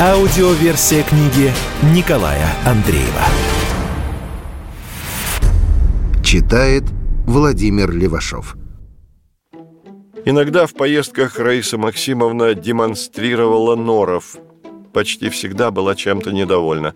Аудиоверсия 0.00 1.04
книги 1.04 1.52
Николая 1.94 2.48
Андреева. 2.66 3.24
Читает 6.24 6.82
Владимир 7.26 7.92
Левашов. 7.92 8.56
Иногда 10.24 10.66
в 10.66 10.74
поездках 10.74 11.38
Раиса 11.38 11.78
Максимовна 11.78 12.54
демонстрировала 12.54 13.76
норов. 13.76 14.36
Почти 14.92 15.28
всегда 15.28 15.70
была 15.70 15.94
чем-то 15.94 16.32
недовольна. 16.32 16.94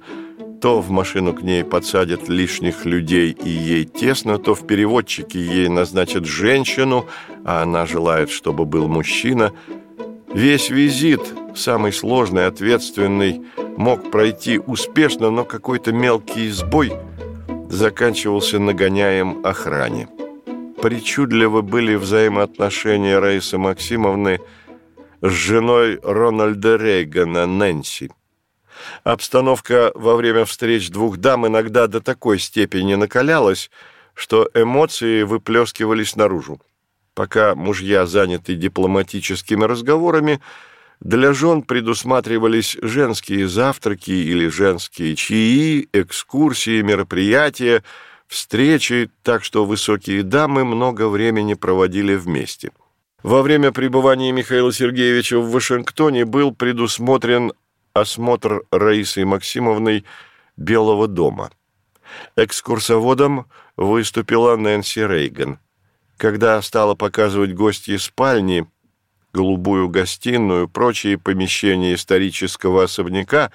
То 0.61 0.81
в 0.81 0.91
машину 0.91 1.33
к 1.33 1.43
ней 1.43 1.63
подсадят 1.63 2.29
лишних 2.29 2.87
людей 2.87 3.31
и 3.31 3.49
ей 3.49 3.85
тесно, 3.85 4.39
то 4.39 4.55
в 4.55 4.67
переводчике 4.67 5.39
ей 5.39 5.69
назначат 5.69 6.25
женщину, 6.25 7.07
а 7.45 7.63
она 7.63 7.87
желает, 7.87 8.31
чтобы 8.31 8.65
был 8.65 8.89
мужчина. 8.89 9.53
Весь 10.29 10.71
визит, 10.71 11.21
самый 11.55 11.93
сложный, 11.93 12.47
ответственный, 12.47 13.43
мог 13.77 14.11
пройти 14.11 14.59
успешно, 14.59 15.31
но 15.31 15.45
какой-то 15.45 15.93
мелкий 15.93 16.49
сбой 16.51 16.93
заканчивался 17.69 18.59
нагоняем 18.59 19.45
охране. 19.45 20.09
Причудливо 20.81 21.63
были 21.63 21.95
взаимоотношения 21.95 23.19
Раисы 23.19 23.59
Максимовны 23.59 24.41
с 25.23 25.31
женой 25.31 25.99
Рональда 26.03 26.77
Рейгана, 26.77 27.47
Нэнси. 27.47 28.11
Обстановка 29.05 29.91
во 29.95 30.17
время 30.17 30.45
встреч 30.45 30.91
двух 30.91 31.17
дам 31.17 31.47
иногда 31.47 31.87
до 31.87 32.01
такой 32.01 32.39
степени 32.39 32.95
накалялась, 32.95 33.71
что 34.15 34.51
эмоции 34.55 35.23
выплескивались 35.23 36.17
наружу. 36.17 36.61
Пока 37.17 37.55
мужья 37.55 38.05
заняты 38.05 38.57
дипломатическими 38.57 39.65
разговорами, 39.65 40.43
для 41.01 41.33
жен 41.33 41.63
предусматривались 41.63 42.77
женские 42.83 43.49
завтраки 43.49 44.11
или 44.11 44.49
женские 44.49 45.17
чаи, 45.17 45.89
экскурсии, 45.95 46.83
мероприятия, 46.83 47.83
встречи, 48.27 49.11
так 49.23 49.45
что 49.45 49.65
высокие 49.65 50.25
дамы 50.25 50.67
много 50.67 51.09
времени 51.09 51.55
проводили 51.55 52.17
вместе. 52.17 52.71
Во 53.23 53.41
время 53.41 53.73
пребывания 53.73 54.31
Михаила 54.31 54.71
Сергеевича 54.71 55.39
в 55.39 55.51
Вашингтоне 55.51 56.27
был 56.27 56.55
предусмотрен 56.55 57.55
осмотр 57.95 58.65
Раисой 58.71 59.25
Максимовной 59.25 60.05
Белого 60.59 61.09
дома. 61.09 61.51
Экскурсоводом 62.37 63.47
выступила 63.79 64.55
Нэнси 64.57 65.07
Рейган. 65.07 65.59
Когда 66.17 66.63
стала 66.63 66.95
показывать 66.95 67.53
гостьи 67.53 67.97
спальни, 67.99 68.67
голубую 69.35 69.91
гостиную, 69.91 70.67
прочие 70.67 71.19
помещения 71.19 71.95
исторического 71.95 72.85
особняка, 72.85 73.53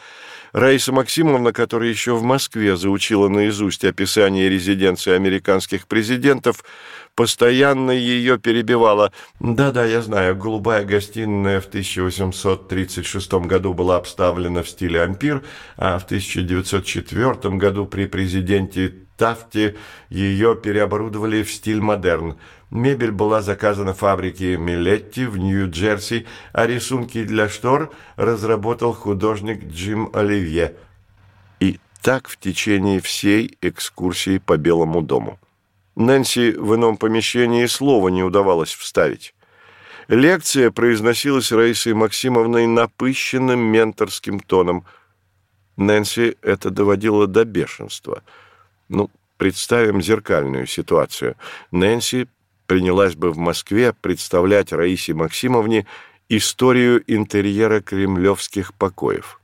Раиса 0.52 0.92
Максимовна, 0.92 1.54
которая 1.54 1.90
еще 1.90 2.16
в 2.16 2.22
Москве 2.22 2.78
заучила 2.78 3.30
наизусть 3.30 3.84
описание 3.84 4.48
резиденции 4.48 5.14
американских 5.14 5.88
президентов, 5.88 6.64
постоянно 7.16 7.92
ее 7.92 8.38
перебивала. 8.38 9.12
«Да-да, 9.40 9.86
я 9.86 10.02
знаю, 10.02 10.36
голубая 10.36 10.86
гостиная 10.86 11.62
в 11.62 11.68
1836 11.68 13.34
году 13.46 13.74
была 13.74 13.98
обставлена 13.98 14.64
в 14.64 14.70
стиле 14.70 15.02
ампир, 15.02 15.44
а 15.78 16.00
в 16.00 16.06
1904 16.06 17.56
году 17.58 17.86
при 17.86 18.06
президенте 18.06 18.94
Тафте 19.22 19.76
ее 20.10 20.56
переоборудовали 20.56 21.44
в 21.44 21.52
стиль 21.52 21.80
модерн. 21.80 22.38
Мебель 22.72 23.12
была 23.12 23.44
заказана 23.44 23.94
фабрике 23.94 24.58
Милетти 24.58 25.26
в 25.26 25.38
Нью-Джерси, 25.38 26.26
а 26.54 26.66
рисунки 26.66 27.24
для 27.24 27.48
штор 27.48 27.92
разработал 28.16 28.94
художник 28.94 29.66
Джим 29.66 30.10
Оливье. 30.14 30.76
И 31.60 31.80
так 32.02 32.30
в 32.30 32.38
течение 32.38 33.00
всей 33.00 33.60
экскурсии 33.62 34.40
по 34.40 34.58
Белому 34.58 35.04
дому. 35.04 35.38
Нэнси 35.96 36.52
в 36.52 36.76
ином 36.76 36.98
помещении 36.98 37.66
слова 37.66 38.10
не 38.10 38.24
удавалось 38.24 38.74
вставить. 38.74 39.34
Лекция 40.08 40.72
произносилась 40.72 41.52
Раисой 41.52 41.94
Максимовной 41.94 42.68
напыщенным 42.68 43.60
менторским 43.60 44.40
тоном. 44.40 44.86
Нэнси 45.78 46.38
это 46.42 46.70
доводило 46.70 47.28
до 47.28 47.46
бешенства. 47.46 48.24
Ну, 48.90 49.10
представим 49.38 50.02
зеркальную 50.02 50.68
ситуацию. 50.68 51.36
Нэнси 51.72 52.28
принялась 52.68 53.16
бы 53.16 53.32
в 53.32 53.38
Москве 53.38 53.94
представлять 53.94 54.72
Раисе 54.72 55.14
Максимовне 55.14 55.86
историю 56.30 57.04
интерьера 57.08 57.82
кремлевских 57.82 58.74
покоев. 58.74 59.42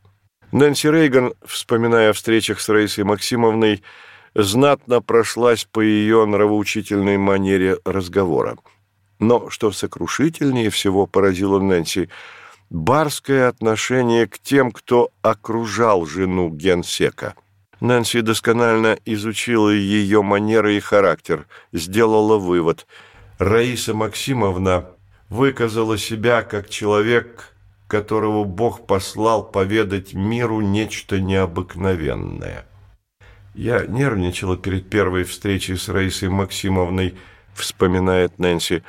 Нэнси 0.52 0.88
Рейган, 0.88 1.34
вспоминая 1.46 2.12
о 2.12 2.14
встречах 2.14 2.62
с 2.62 2.70
Раисой 2.70 3.04
Максимовной, 3.04 3.84
знатно 4.44 5.02
прошлась 5.02 5.66
по 5.66 5.82
ее 5.82 6.26
нравоучительной 6.26 7.18
манере 7.18 7.78
разговора. 7.84 8.58
Но, 9.20 9.50
что 9.50 9.72
сокрушительнее 9.72 10.70
всего 10.70 11.06
поразило 11.06 11.60
Нэнси, 11.60 12.10
барское 12.70 13.50
отношение 13.50 14.28
к 14.28 14.40
тем, 14.40 14.72
кто 14.72 15.10
окружал 15.22 16.06
жену 16.06 16.50
генсека. 16.50 17.36
Нэнси 17.82 18.22
досконально 18.22 18.98
изучила 19.04 19.70
ее 19.70 20.22
манеры 20.22 20.78
и 20.78 20.80
характер, 20.80 21.48
сделала 21.74 22.38
вывод– 22.38 22.88
Раиса 23.40 23.94
Максимовна 23.94 24.86
выказала 25.30 25.98
себя 26.00 26.42
как 26.42 26.70
человек, 26.70 27.54
которого 27.88 28.44
Бог 28.46 28.88
послал 28.88 29.44
поведать 29.44 30.14
миру 30.14 30.62
нечто 30.62 31.20
необыкновенное. 31.22 32.66
Я 33.58 33.88
нервничала 33.88 34.56
перед 34.56 34.88
первой 34.88 35.24
встречей 35.24 35.78
с 35.78 35.90
Раисой 35.90 36.30
Максимовной, 36.30 37.16
вспоминает 37.56 38.38
Нэнси, 38.38 38.84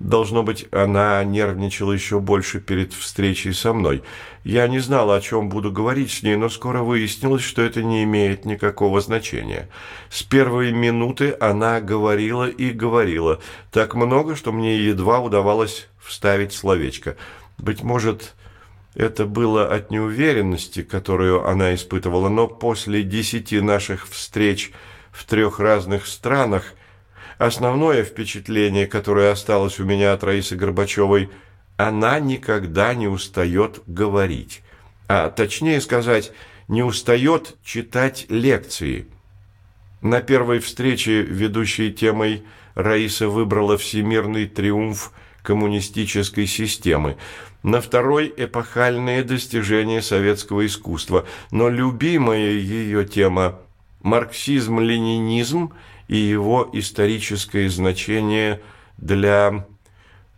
Должно 0.00 0.42
быть, 0.42 0.66
она 0.72 1.22
нервничала 1.22 1.92
еще 1.92 2.18
больше 2.18 2.60
перед 2.60 2.92
встречей 2.92 3.54
со 3.54 3.72
мной. 3.72 4.02
Я 4.42 4.66
не 4.66 4.80
знала, 4.80 5.14
о 5.14 5.20
чем 5.20 5.48
буду 5.48 5.70
говорить 5.70 6.10
с 6.10 6.22
ней, 6.22 6.34
но 6.36 6.48
скоро 6.48 6.82
выяснилось, 6.82 7.44
что 7.44 7.62
это 7.62 7.82
не 7.82 8.02
имеет 8.02 8.44
никакого 8.44 9.00
значения. 9.00 9.68
С 10.10 10.24
первой 10.24 10.72
минуты 10.72 11.36
она 11.38 11.80
говорила 11.80 12.48
и 12.48 12.70
говорила. 12.70 13.40
Так 13.70 13.94
много, 13.94 14.34
что 14.34 14.50
мне 14.50 14.78
едва 14.78 15.20
удавалось 15.20 15.88
вставить 16.00 16.52
словечко. 16.52 17.16
Быть 17.56 17.84
может, 17.84 18.34
это 18.94 19.26
было 19.26 19.72
от 19.72 19.90
неуверенности, 19.90 20.82
которую 20.82 21.46
она 21.46 21.74
испытывала, 21.74 22.28
но 22.28 22.48
после 22.48 23.02
десяти 23.02 23.60
наших 23.60 24.08
встреч 24.08 24.72
в 25.10 25.24
трех 25.24 25.60
разных 25.60 26.06
странах– 26.06 26.74
Основное 27.38 28.04
впечатление, 28.04 28.86
которое 28.86 29.32
осталось 29.32 29.80
у 29.80 29.84
меня 29.84 30.12
от 30.12 30.22
Раисы 30.22 30.56
Горбачевой, 30.56 31.30
она 31.76 32.20
никогда 32.20 32.94
не 32.94 33.08
устает 33.08 33.82
говорить. 33.86 34.62
А 35.08 35.30
точнее 35.30 35.80
сказать, 35.80 36.32
не 36.68 36.82
устает 36.82 37.56
читать 37.64 38.26
лекции. 38.28 39.06
На 40.00 40.20
первой 40.20 40.60
встрече, 40.60 41.22
ведущей 41.22 41.92
темой, 41.92 42.44
Раиса 42.74 43.28
выбрала 43.28 43.76
всемирный 43.76 44.46
триумф 44.46 45.12
коммунистической 45.42 46.46
системы. 46.46 47.16
На 47.64 47.80
второй– 47.80 48.32
эпохальные 48.36 49.24
достижения 49.24 50.02
советского 50.02 50.64
искусства. 50.64 51.26
Но 51.50 51.68
любимая 51.68 52.52
ее 52.52 53.04
тема– 53.04 53.58
марксизм-ленинизм– 54.02 55.72
и 56.08 56.16
его 56.16 56.68
историческое 56.72 57.68
значение 57.68 58.60
для 58.98 59.66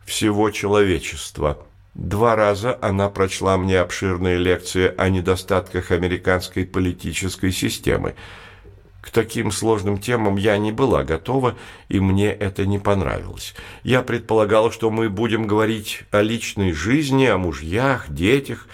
всего 0.05 0.51
человечества. 0.51 1.59
Два 1.95 2.37
раза 2.37 2.79
она 2.83 3.09
прочла 3.09 3.57
мне 3.57 3.81
обширные 3.81 4.37
лекции 4.37 4.93
о 4.97 5.09
недостатках 5.09 5.91
американской 5.91 6.67
политической 6.67 7.53
системы. 7.53 8.15
К 9.07 9.11
таким 9.11 9.53
сложным 9.53 9.99
темам 9.99 10.37
я 10.37 10.59
не 10.59 10.73
была 10.73 11.05
готова, 11.05 11.55
и 11.89 12.01
мне 12.01 12.33
это 12.33 12.67
не 12.67 12.81
понравилось. 12.81 13.55
Я 13.85 14.03
предполагала, 14.03 14.73
что 14.73 14.91
мы 14.91 15.09
будем 15.09 15.47
говорить 15.47 16.03
о 16.11 16.23
личной 16.23 16.73
жизни, 16.73 17.27
о 17.27 17.39
мужьях, 17.39 18.07
детях, 18.13 18.67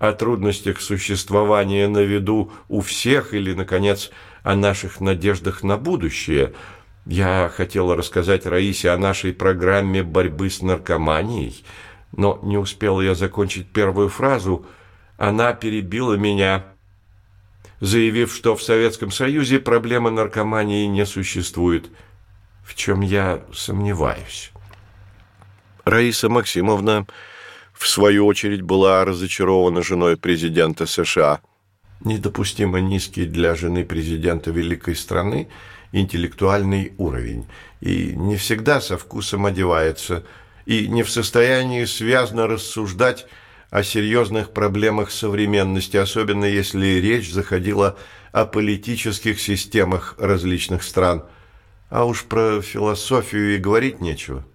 о 0.00 0.12
трудностях 0.12 0.80
существования 0.80 1.86
на 1.86 2.00
виду 2.00 2.50
у 2.68 2.80
всех 2.80 3.32
или, 3.32 3.52
наконец, 3.52 4.10
о 4.42 4.56
наших 4.56 5.00
надеждах 5.00 5.62
на 5.62 5.76
будущее. 5.76 6.52
Я 7.04 7.48
хотела 7.54 7.94
рассказать 7.94 8.44
Раисе 8.44 8.90
о 8.90 8.98
нашей 8.98 9.32
программе 9.32 10.02
борьбы 10.02 10.50
с 10.50 10.62
наркоманией, 10.62 11.64
но 12.10 12.40
не 12.42 12.58
успела 12.58 13.02
я 13.02 13.14
закончить 13.14 13.68
первую 13.68 14.08
фразу. 14.08 14.66
Она 15.16 15.52
перебила 15.52 16.14
меня, 16.14 16.64
заявив, 17.80 18.34
что 18.34 18.56
в 18.56 18.62
Советском 18.62 19.10
Союзе 19.10 19.58
проблемы 19.58 20.10
наркомании 20.10 20.86
не 20.86 21.06
существует, 21.06 21.90
в 22.64 22.74
чем 22.74 23.00
я 23.00 23.42
сомневаюсь. 23.52 24.52
Раиса 25.84 26.28
Максимовна 26.28 27.06
в 27.78 27.86
свою 27.88 28.26
очередь, 28.26 28.62
была 28.62 29.04
разочарована 29.04 29.82
женой 29.82 30.16
президента 30.16 30.86
США. 30.86 31.40
Недопустимо 32.04 32.80
низкий 32.80 33.26
для 33.26 33.54
жены 33.54 33.84
президента 33.84 34.50
великой 34.50 34.96
страны 34.96 35.48
интеллектуальный 35.92 36.92
уровень. 36.98 37.46
И 37.80 38.12
не 38.16 38.36
всегда 38.36 38.80
со 38.80 38.98
вкусом 38.98 39.46
одевается, 39.46 40.24
и 40.64 40.88
не 40.88 41.02
в 41.02 41.10
состоянии 41.10 41.84
связно 41.84 42.46
рассуждать 42.46 43.26
о 43.76 43.82
серьезных 43.82 44.54
проблемах 44.54 45.10
современности, 45.10 45.98
особенно 45.98 46.46
если 46.46 46.98
речь 46.98 47.30
заходила 47.30 47.98
о 48.32 48.46
политических 48.46 49.38
системах 49.38 50.14
различных 50.16 50.82
стран. 50.82 51.26
А 51.90 52.06
уж 52.06 52.24
про 52.24 52.62
философию 52.62 53.54
и 53.54 53.58
говорить 53.58 54.00
нечего. 54.00 54.46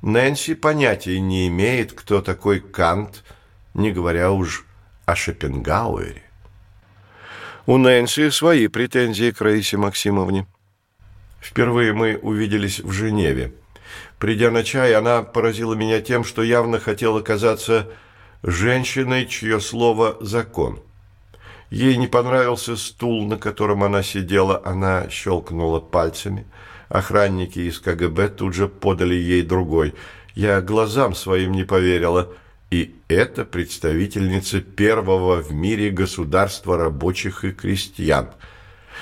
Нэнси 0.00 0.54
понятия 0.54 1.20
не 1.20 1.46
имеет, 1.48 1.92
кто 1.92 2.22
такой 2.22 2.60
Кант, 2.60 3.22
не 3.74 3.92
говоря 3.92 4.32
уж 4.32 4.64
о 5.04 5.14
Шопенгауэре. 5.14 6.22
У 7.66 7.76
Нэнси 7.76 8.30
свои 8.30 8.68
претензии 8.68 9.30
к 9.30 9.42
Раисе 9.42 9.76
Максимовне. 9.76 10.46
Впервые 11.38 11.92
мы 11.92 12.16
увиделись 12.16 12.80
в 12.80 12.92
Женеве. 12.92 13.52
Придя 14.18 14.50
на 14.50 14.64
чай, 14.64 14.94
она 14.94 15.22
поразила 15.22 15.74
меня 15.74 16.00
тем, 16.00 16.24
что 16.24 16.42
явно 16.42 16.80
хотела 16.80 17.20
казаться 17.20 17.88
женщиной, 18.42 19.26
чье 19.26 19.60
слово– 19.60 20.16
закон. 20.20 20.80
Ей 21.70 21.96
не 21.96 22.06
понравился 22.06 22.76
стул, 22.76 23.26
на 23.26 23.36
котором 23.36 23.84
она 23.84 24.02
сидела, 24.02 24.62
она 24.64 25.08
щелкнула 25.10 25.80
пальцами– 25.80 26.46
Охранники 26.88 27.58
из 27.58 27.80
КГБ 27.80 28.28
тут 28.30 28.54
же 28.54 28.68
подали 28.68 29.14
ей 29.14 29.42
другой. 29.42 29.94
Я 30.34 30.60
глазам 30.60 31.14
своим 31.14 31.52
не 31.52 31.64
поверила. 31.64 32.28
И 32.70 32.94
это 33.08 33.44
представительница 33.44 34.60
первого 34.60 35.42
в 35.42 35.52
мире 35.52 35.90
государства 35.90 36.76
рабочих 36.76 37.44
и 37.44 37.52
крестьян. 37.52 38.30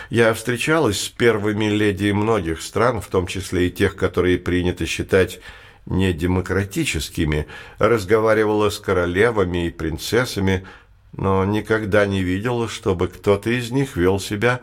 Я 0.09 0.35
встречалась 0.35 1.01
с 1.01 1.09
первыми 1.09 1.65
леди 1.65 2.13
многих 2.13 2.63
стран, 2.63 3.01
в 3.01 3.09
том 3.09 3.27
числе 3.27 3.67
и 3.67 3.71
тех, 3.71 3.97
которые 3.97 4.39
принято 4.39 4.87
считать 4.87 5.41
недемократическими, 5.87 7.47
разговаривала 7.79 8.71
с 8.71 8.79
королевами 8.79 9.67
и 9.67 9.71
принцессами, 9.71 10.67
но 11.13 11.45
никогда 11.45 12.07
не 12.07 12.23
видела, 12.23 12.69
чтобы 12.69 13.09
кто-то 13.09 13.51
из 13.51 13.71
них 13.71 13.97
вел 13.97 14.21
себя 14.21 14.61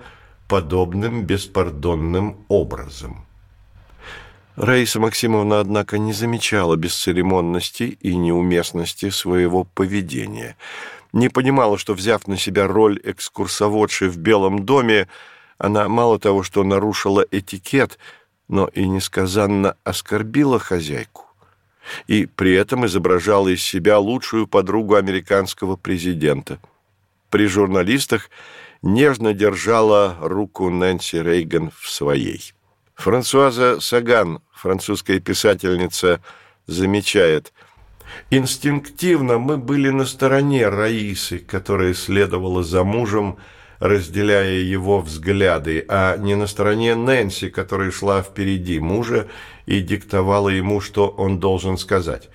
подобным 0.48 1.26
беспардонным 1.26 2.46
образом. 2.48 3.26
Раиса 4.56 5.00
Максимовна, 5.00 5.60
однако, 5.62 5.98
не 5.98 6.14
замечала 6.14 6.76
бесцеремонности 6.76 7.98
и 8.02 8.16
неуместности 8.16 9.10
своего 9.10 9.64
поведения. 9.64 10.56
Не 11.12 11.30
понимала, 11.30 11.78
что, 11.80 11.96
взяв 11.96 12.28
на 12.28 12.38
себя 12.38 12.68
роль 12.68 13.00
экскурсоводши 13.04 14.10
в 14.10 14.18
Белом 14.18 14.64
доме, 14.64 15.08
она 15.58 15.88
мало 15.88 16.20
того, 16.20 16.44
что 16.44 16.64
нарушила 16.64 17.26
этикет, 17.32 17.98
но 18.48 18.68
и 18.68 18.88
несказанно 18.88 19.76
оскорбила 19.84 20.60
хозяйку. 20.60 21.26
И 22.08 22.26
при 22.26 22.54
этом 22.54 22.86
изображала 22.86 23.50
из 23.50 23.62
себя 23.62 24.00
лучшую 24.00 24.48
подругу 24.48 24.96
американского 24.96 25.76
президента. 25.76 26.60
При 27.30 27.48
журналистах 27.48 28.30
нежно 28.82 29.34
держала 29.34 30.18
руку 30.22 30.70
Нэнси 30.70 31.18
Рейган 31.18 31.72
в 31.78 31.90
своей. 31.90 32.54
Франсуаза 32.96 33.80
Саган, 33.80 34.40
французская 34.54 35.20
писательница, 35.20 36.22
замечает, 36.68 37.52
«Инстинктивно 38.30 39.40
мы 39.40 39.58
были 39.58 39.90
на 39.90 40.06
стороне 40.06 40.70
Раисы, 40.70 41.40
которая 41.40 41.94
следовала 41.94 42.64
за 42.64 42.84
мужем, 42.84 43.38
разделяя 43.84 44.54
его 44.54 45.02
взгляды, 45.02 45.86
а 45.90 46.16
не 46.16 46.36
на 46.36 46.48
стороне 46.48 46.96
Нэнси, 46.96 47.50
которая 47.50 47.92
шла 47.92 48.22
впереди 48.22 48.80
мужа 48.80 49.28
и 49.66 49.82
диктовала 49.82 50.48
ему, 50.48 50.80
что 50.80 51.10
он 51.10 51.40
должен 51.40 51.78
сказать». 51.78 52.30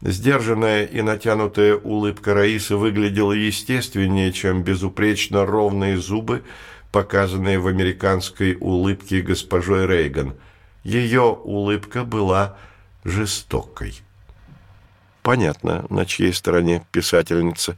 Сдержанная 0.00 0.84
и 0.84 1.02
натянутая 1.02 1.74
улыбка 1.74 2.32
Раисы 2.32 2.76
выглядела 2.76 3.32
естественнее, 3.32 4.32
чем 4.32 4.62
безупречно 4.62 5.44
ровные 5.44 5.98
зубы, 5.98 6.44
показанные 6.92 7.58
в 7.58 7.66
американской 7.66 8.56
улыбке 8.60 9.20
госпожой 9.20 9.88
Рейган. 9.88 10.34
Ее 10.84 11.22
улыбка 11.22 12.04
была 12.04 12.56
жестокой. 13.02 14.00
Понятно, 15.22 15.84
на 15.90 16.06
чьей 16.06 16.32
стороне 16.32 16.86
писательница. 16.92 17.76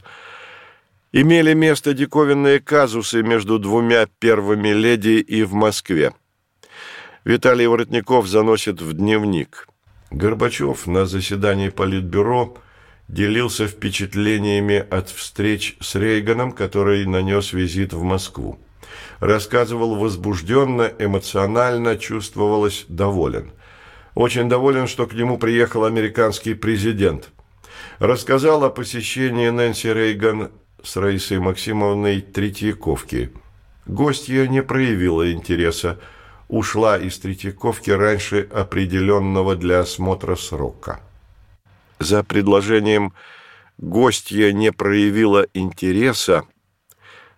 Имели 1.13 1.53
место 1.53 1.93
диковинные 1.93 2.59
казусы 2.59 3.21
между 3.21 3.59
двумя 3.59 4.05
первыми 4.19 4.69
леди 4.69 5.19
и 5.19 5.43
в 5.43 5.53
Москве. 5.53 6.13
Виталий 7.25 7.67
Воротников 7.67 8.27
заносит 8.27 8.81
в 8.81 8.93
дневник– 8.93 9.67
Горбачев 10.11 10.87
на 10.87 11.05
заседании 11.05 11.69
Политбюро 11.69 12.57
делился 13.07 13.67
впечатлениями 13.67 14.85
от 14.89 15.09
встреч 15.09 15.77
с 15.79 15.95
Рейганом, 15.95 16.51
который 16.51 17.05
нанес 17.05 17.53
визит 17.53 17.93
в 17.93 18.03
Москву. 18.03 18.59
Рассказывал 19.21 19.95
возбужденно, 19.95 20.91
эмоционально, 20.99 21.97
чувствовалось 21.97 22.85
доволен. 22.89 23.51
Очень 24.15 24.49
доволен, 24.49 24.87
что 24.87 25.07
к 25.07 25.13
нему 25.13 25.37
приехал 25.37 25.85
американский 25.85 26.55
президент. 26.55 27.29
Рассказал 27.99 28.65
о 28.65 28.69
посещении 28.69 29.47
Нэнси 29.47 29.87
Рейган 29.87 30.51
с 30.83 30.95
Раисой 30.97 31.39
Максимовной 31.39 32.21
Третьяковки. 32.21 33.31
Гостья 33.85 34.47
не 34.47 34.61
проявила 34.63 35.31
интереса, 35.31 35.99
ушла 36.47 36.97
из 36.97 37.17
Третьяковки 37.19 37.91
раньше 37.91 38.47
определенного 38.51 39.55
для 39.55 39.79
осмотра 39.79 40.35
срока. 40.35 40.99
За 41.99 42.23
предложением 42.23 43.13
«гостья 43.77 44.51
не 44.51 44.71
проявила 44.71 45.45
интереса» 45.53 46.45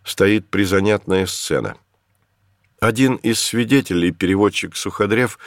стоит 0.04 0.50
призанятная 0.50 1.26
сцена. 1.26 1.78
Один 2.80 3.16
из 3.16 3.40
свидетелей, 3.40 4.12
переводчик 4.12 4.76
Суходрев, 4.76 5.40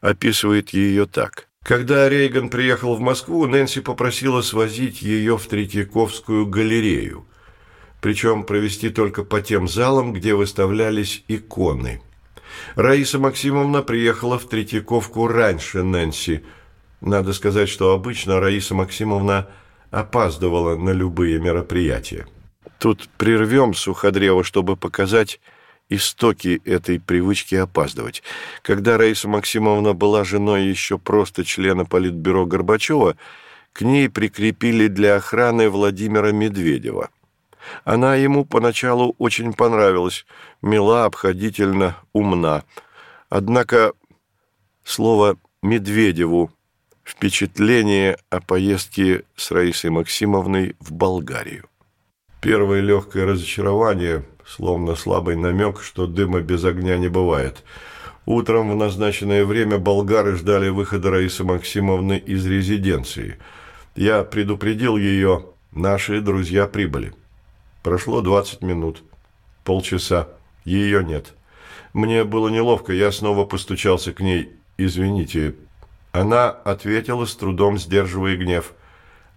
описывает 0.00 0.70
ее 0.70 1.06
так. 1.06 1.48
Когда 1.64 2.08
Рейган 2.08 2.48
приехал 2.48 2.94
в 2.94 3.00
Москву, 3.00 3.44
Нэнси 3.46 3.80
попросила 3.80 4.40
свозить 4.40 5.02
ее 5.02 5.36
в 5.36 5.46
Третьяковскую 5.48 6.46
галерею, 6.46 7.26
причем 8.00 8.44
провести 8.44 8.90
только 8.90 9.24
по 9.24 9.40
тем 9.40 9.68
залам, 9.68 10.12
где 10.12 10.34
выставлялись 10.34 11.24
иконы– 11.28 12.00
Раиса 12.74 13.18
Максимовна 13.18 13.82
приехала 13.82 14.38
в 14.38 14.48
Третьяковку 14.48 15.26
раньше 15.26 15.82
Нэнси. 15.82 16.42
Надо 17.00 17.32
сказать, 17.32 17.68
что 17.68 17.92
обычно 17.92 18.40
Раиса 18.40 18.74
Максимовна 18.74 19.48
опаздывала 19.90 20.76
на 20.76 20.90
любые 20.90 21.38
мероприятия. 21.38 22.26
Тут 22.78 23.08
прервем 23.16 23.74
Суходрева, 23.74 24.44
чтобы 24.44 24.76
показать 24.76 25.40
истоки 25.88 26.60
этой 26.64 26.98
привычки 26.98 27.54
опаздывать. 27.54 28.22
Когда 28.62 28.98
Раиса 28.98 29.28
Максимовна 29.28 29.92
была 29.92 30.24
женой 30.24 30.64
еще 30.64 30.98
просто 30.98 31.44
члена 31.44 31.84
Политбюро 31.84 32.44
Горбачева, 32.44 33.16
к 33.72 33.82
ней 33.82 34.08
прикрепили 34.08 34.88
для 34.88 35.16
охраны 35.16 35.68
Владимира 35.68 36.32
Медведева. 36.32 37.10
Она 37.84 38.16
ему 38.16 38.44
поначалу 38.44 39.14
очень 39.18 39.52
понравилась, 39.52 40.26
мила, 40.62 41.04
обходительно, 41.04 41.96
умна. 42.12 42.64
Однако 43.28 43.92
слово 44.84 45.36
«Медведеву» 45.62 46.50
впечатление 47.04 48.18
о 48.30 48.40
поездке 48.40 49.24
с 49.36 49.50
Раисой 49.50 49.90
Максимовной 49.90 50.76
в 50.80 50.92
Болгарию. 50.92 51.66
Первое 52.40 52.80
легкое 52.80 53.26
разочарование, 53.26 54.24
словно 54.44 54.94
слабый 54.94 55.36
намек, 55.36 55.80
что 55.82 56.06
дыма 56.06 56.40
без 56.40 56.64
огня 56.64 56.96
не 56.98 57.08
бывает. 57.08 57.64
Утром 58.26 58.72
в 58.72 58.76
назначенное 58.76 59.44
время 59.44 59.78
болгары 59.78 60.36
ждали 60.36 60.68
выхода 60.68 61.10
Раисы 61.10 61.44
Максимовны 61.44 62.18
из 62.18 62.44
резиденции. 62.44 63.38
Я 63.94 64.24
предупредил 64.24 64.96
ее, 64.96 65.46
Наши 65.76 66.22
друзья 66.22 66.66
прибыли. 66.66 67.12
Прошло 67.86 68.20
20 68.20 68.62
минут, 68.62 69.04
полчаса. 69.62 70.26
Ее 70.64 71.04
нет. 71.04 71.34
Мне 71.92 72.24
было 72.24 72.48
неловко, 72.48 72.92
я 72.92 73.12
снова 73.12 73.44
постучался 73.44 74.12
к 74.12 74.18
ней. 74.18 74.50
«Извините». 74.76 75.54
Она 76.10 76.48
ответила, 76.48 77.26
с 77.26 77.36
трудом 77.36 77.78
сдерживая 77.78 78.36
гнев. 78.36 78.72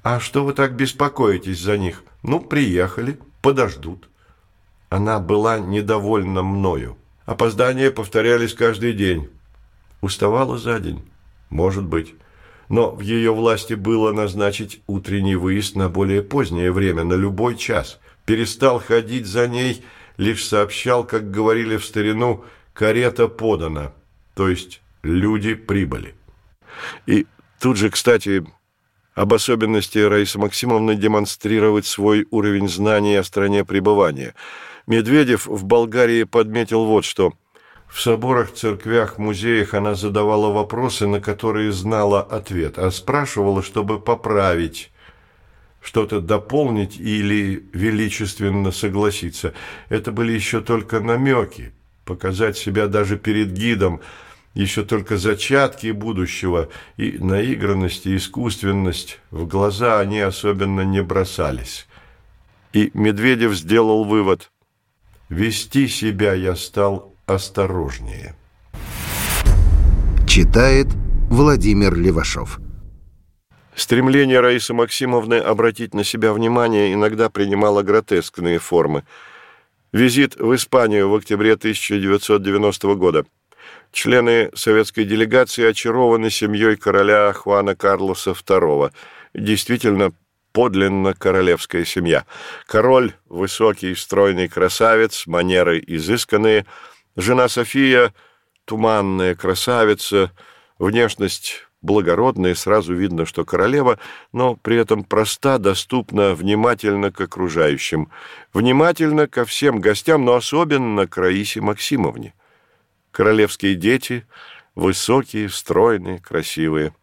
«А 0.01 0.19
что 0.19 0.43
вы 0.43 0.53
так 0.53 0.75
беспокоитесь 0.75 1.59
за 1.59 1.77
них? 1.77 2.03
Ну, 2.23 2.39
приехали, 2.39 3.19
подождут». 3.43 4.09
Она 4.89 5.19
была 5.19 5.59
недовольна 5.59 6.41
мною. 6.41 6.97
Опоздания 7.27 7.91
повторялись 7.91 8.55
каждый 8.55 8.93
день. 8.93 9.29
Уставала 10.01 10.57
за 10.57 10.79
день? 10.79 11.07
Может 11.51 11.85
быть. 11.85 12.15
Но 12.67 12.89
в 12.89 13.01
ее 13.01 13.31
власти 13.31 13.75
было 13.75 14.11
назначить 14.11 14.81
утренний 14.87 15.35
выезд 15.35 15.75
на 15.75 15.87
более 15.87 16.23
позднее 16.23 16.71
время, 16.71 17.03
на 17.03 17.13
любой 17.13 17.55
час. 17.55 17.99
Перестал 18.29 18.79
ходить 18.79 19.25
за 19.25 19.47
ней, 19.47 19.83
лишь 20.17 20.45
сообщал, 20.45 21.03
как 21.03 21.31
говорили 21.31 21.77
в 21.77 21.83
старину, 21.83 22.45
«карета 22.75 23.27
подана», 23.27 23.91
то 24.35 24.47
есть 24.47 24.83
люди 25.01 25.55
прибыли. 25.55 26.13
И 27.07 27.25
тут 27.59 27.77
же, 27.77 27.89
кстати, 27.89 28.45
об 29.15 29.33
особенности 29.33 29.97
Раисы 29.97 30.37
Максимовны 30.37 30.93
демонстрировать 30.93 31.87
свой 31.87 32.27
уровень 32.29 32.69
знаний 32.69 33.15
о 33.15 33.23
стране 33.23 33.65
пребывания. 33.65 34.35
Медведев 34.85 35.47
в 35.47 35.65
Болгарии 35.65 36.23
подметил 36.25 36.85
вот 36.85 37.05
что– 37.05 37.33
в 37.87 37.99
соборах, 37.99 38.53
церквях, 38.53 39.17
музеях 39.17 39.73
она 39.73 39.95
задавала 39.95 40.53
вопросы, 40.53 41.07
на 41.07 41.19
которые 41.19 41.71
знала 41.71 42.21
ответ, 42.21 42.77
а 42.77 42.91
спрашивала, 42.91 43.63
чтобы 43.63 43.99
поправить, 43.99 44.91
что-то 45.89 46.21
дополнить 46.21 46.99
или 46.99 47.67
величественно 47.73 48.71
согласиться. 48.71 49.55
Это 49.89 50.11
были 50.11 50.33
еще 50.33 50.61
только 50.61 50.99
намеки, 50.99 51.71
показать 52.05 52.59
себя 52.59 52.85
даже 52.85 53.17
перед 53.17 53.53
гидом, 53.53 53.99
еще 54.53 54.83
только 54.83 55.17
зачатки 55.17 55.89
будущего, 55.89 56.69
и 56.97 57.17
наигранность 57.17 58.05
и 58.05 58.15
искусственность 58.17 59.19
в 59.31 59.47
глаза 59.47 59.99
они 59.99 60.19
особенно 60.19 60.81
не 60.81 61.01
бросались. 61.01 61.87
И 62.71 62.91
Медведев 62.93 63.55
сделал 63.55 64.03
вывод. 64.03 64.51
«Вести 65.29 65.87
себя 65.87 66.35
я 66.35 66.55
стал 66.55 67.15
осторожнее. 67.25 68.35
Читает 70.27 70.87
Владимир 71.31 71.95
Левашов. 71.95 72.59
Стремление 73.79 74.41
Раисы 74.41 74.73
Максимовны 74.73 75.35
обратить 75.35 75.93
на 75.93 76.03
себя 76.03 76.33
внимание 76.33 76.93
иногда 76.93 77.29
принимало 77.29 77.81
гротескные 77.81 78.59
формы. 78.59 79.05
Визит 79.93 80.35
в 80.35 80.53
Испанию 80.53 81.09
в 81.09 81.15
октябре 81.15 81.53
1990 81.53 82.95
года. 82.95 83.25
Члены 83.93 84.51
советской 84.53 85.05
делегации 85.05 85.63
очарованы 85.63 86.29
семьей 86.29 86.75
короля 86.75 87.31
Хуана 87.31 87.73
Карлоса 87.73 88.31
II. 88.31 88.91
Действительно, 89.33 90.11
подлинно 90.51 91.13
королевская 91.13 91.85
семья. 91.85 92.25
Король– 92.65 93.13
высокий, 93.29 93.95
стройный 93.95 94.49
красавец, 94.49 95.25
манеры 95.25 95.81
изысканные– 95.87 96.65
Жена 97.15 97.47
София– 97.47 98.13
туманная 98.65 99.35
красавица, 99.35 100.31
внешность 100.79 101.68
благородная, 101.81 102.55
сразу 102.55 102.93
видно, 102.93 103.25
что 103.25 103.45
королева, 103.45 103.99
но 104.31 104.55
при 104.55 104.77
этом 104.77 105.03
проста, 105.03 105.57
доступна, 105.57 106.33
внимательно 106.35 107.11
к 107.11 107.21
окружающим, 107.21 108.09
внимательно 108.53 109.27
ко 109.27 109.45
всем 109.45 109.79
гостям, 109.79 110.25
но 110.25 110.35
особенно 110.35 111.07
к 111.07 111.17
Раисе 111.17 111.61
Максимовне. 111.61 112.33
Королевские 113.11 113.75
дети– 113.75 114.25
высокие, 114.75 115.49
стройные, 115.49 116.19
красивые. 116.19 116.93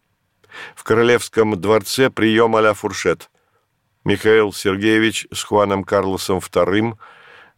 В 0.75 0.83
королевском 0.83 1.59
дворце 1.59 2.09
прием 2.09 2.55
а-ля 2.55 2.73
фуршет. 2.73 3.29
Михаил 4.03 4.53
Сергеевич 4.53 5.27
с 5.33 5.43
Хуаном 5.43 5.83
Карлосом 5.83 6.37
II– 6.37 6.97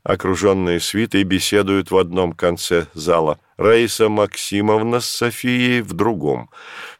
окруженные 0.03 0.79
свитой, 0.79 1.23
беседуют 1.23 1.91
в 1.91 1.97
одном 1.97 2.33
конце 2.33 2.87
зала. 2.93 3.39
Раиса 3.59 4.07
Максимовна 4.07 5.01
с 5.01 5.09
Софией 5.09 5.81
в 5.81 5.91
другом. 5.91 6.49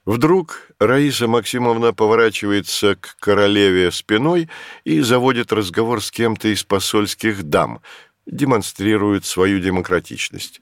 Вдруг 0.05 0.67
Раиса 0.77 1.25
Максимовна 1.25 1.93
поворачивается 1.93 2.95
к 2.95 3.15
королеве 3.21 3.91
спиной 3.91 4.49
и 4.83 4.99
заводит 4.99 5.53
разговор 5.53 6.03
с 6.03 6.11
кем-то 6.11 6.49
из 6.49 6.65
посольских 6.65 7.43
дам, 7.43 7.79
демонстрирует 8.25 9.23
свою 9.23 9.61
демократичность. 9.61 10.59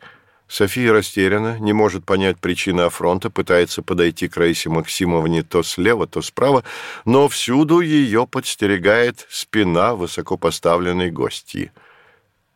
София 0.48 0.94
растеряна, 0.94 1.58
не 1.58 1.74
может 1.74 2.06
понять 2.06 2.38
причины 2.38 2.82
афронта, 2.82 3.32
пытается 3.32 3.82
подойти 3.82 4.28
к 4.28 4.38
Раисе 4.38 4.70
Максимовне 4.70 5.42
то 5.42 5.64
слева, 5.64 6.06
то 6.06 6.22
справа, 6.22 6.64
но 7.06 7.28
всюду 7.28 7.80
ее 7.80 8.28
подстерегает 8.28 9.26
спина 9.32 9.96
высокопоставленной 9.96 11.10
гостьи. 11.10 11.72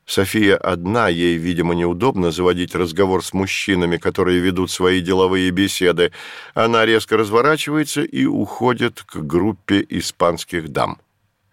София 0.05 0.57
одна, 0.57 1.07
ей, 1.07 1.37
видимо, 1.37 1.73
неудобно 1.73 2.31
заводить 2.31 2.75
разговор 2.75 3.23
с 3.23 3.33
мужчинами, 3.33 3.97
которые 3.97 4.39
ведут 4.39 4.71
свои 4.71 4.99
деловые 4.99 5.51
беседы. 5.51 6.11
Она 6.53 6.85
резко 6.85 7.17
разворачивается 7.17 8.01
и 8.01 8.25
уходит 8.25 9.03
к 9.03 9.15
группе 9.17 9.85
испанских 9.89 10.69
дам. 10.69 10.99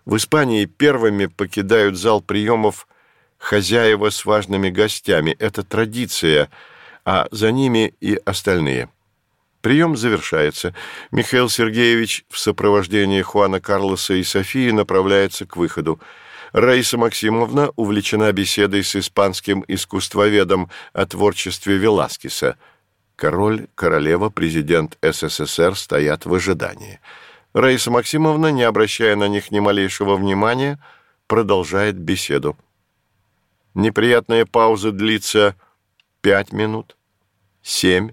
В 0.04 0.16
Испании 0.16 0.64
первыми 0.64 1.26
покидают 1.26 1.96
зал 1.96 2.20
приемов 2.20 2.88
хозяева 3.38 4.10
с 4.10 4.24
важными 4.24 4.70
гостями. 4.70 5.36
Это 5.38 5.62
традиция, 5.62 6.50
а 7.04 7.28
за 7.30 7.52
ними 7.52 7.94
и 8.00 8.18
остальные. 8.24 8.88
Прием 9.60 9.96
завершается. 9.96 10.74
Михаил 11.10 11.48
Сергеевич 11.48 12.24
в 12.28 12.38
сопровождении 12.38 13.22
Хуана 13.22 13.60
Карлоса 13.60 14.14
и 14.14 14.22
Софии 14.22 14.70
направляется 14.70 15.46
к 15.46 15.56
выходу. 15.56 16.00
Раиса 16.52 16.96
Максимовна 16.96 17.70
увлечена 17.76 18.32
беседой 18.32 18.82
с 18.82 18.96
испанским 18.96 19.64
искусствоведом 19.68 20.70
о 20.92 21.06
творчестве 21.06 21.76
Веласкеса. 21.76 22.56
Король, 23.16 23.66
королева, 23.74 24.30
президент 24.30 24.96
СССР 25.02 25.76
стоят 25.76 26.24
в 26.24 26.32
ожидании. 26.32 27.00
Раиса 27.52 27.90
Максимовна, 27.90 28.48
не 28.48 28.62
обращая 28.62 29.16
на 29.16 29.28
них 29.28 29.50
ни 29.50 29.58
малейшего 29.58 30.16
внимания, 30.16 30.78
продолжает 31.26 31.98
беседу. 31.98 32.56
Неприятная 33.74 34.46
пауза 34.46 34.92
длится 34.92 35.54
пять 36.20 36.52
минут, 36.52 36.96
семь. 37.62 38.12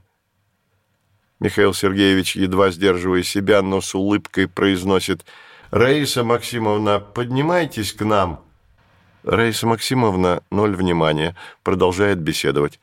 Михаил 1.40 1.74
Сергеевич, 1.74 2.36
едва 2.36 2.72
сдерживая 2.72 3.24
себя, 3.24 3.62
но 3.62 3.80
с 3.82 3.96
улыбкой 3.96 4.48
произносит– 4.50 5.26
«Раиса 5.72 6.24
Максимовна, 6.24 7.00
поднимайтесь 7.00 7.94
к 7.94 8.04
нам». 8.04 8.44
Раиса 9.24 9.66
Максимовна, 9.68 10.44
ноль 10.52 10.76
внимания, 10.76 11.36
продолжает 11.64 12.20
беседовать. 12.20 12.80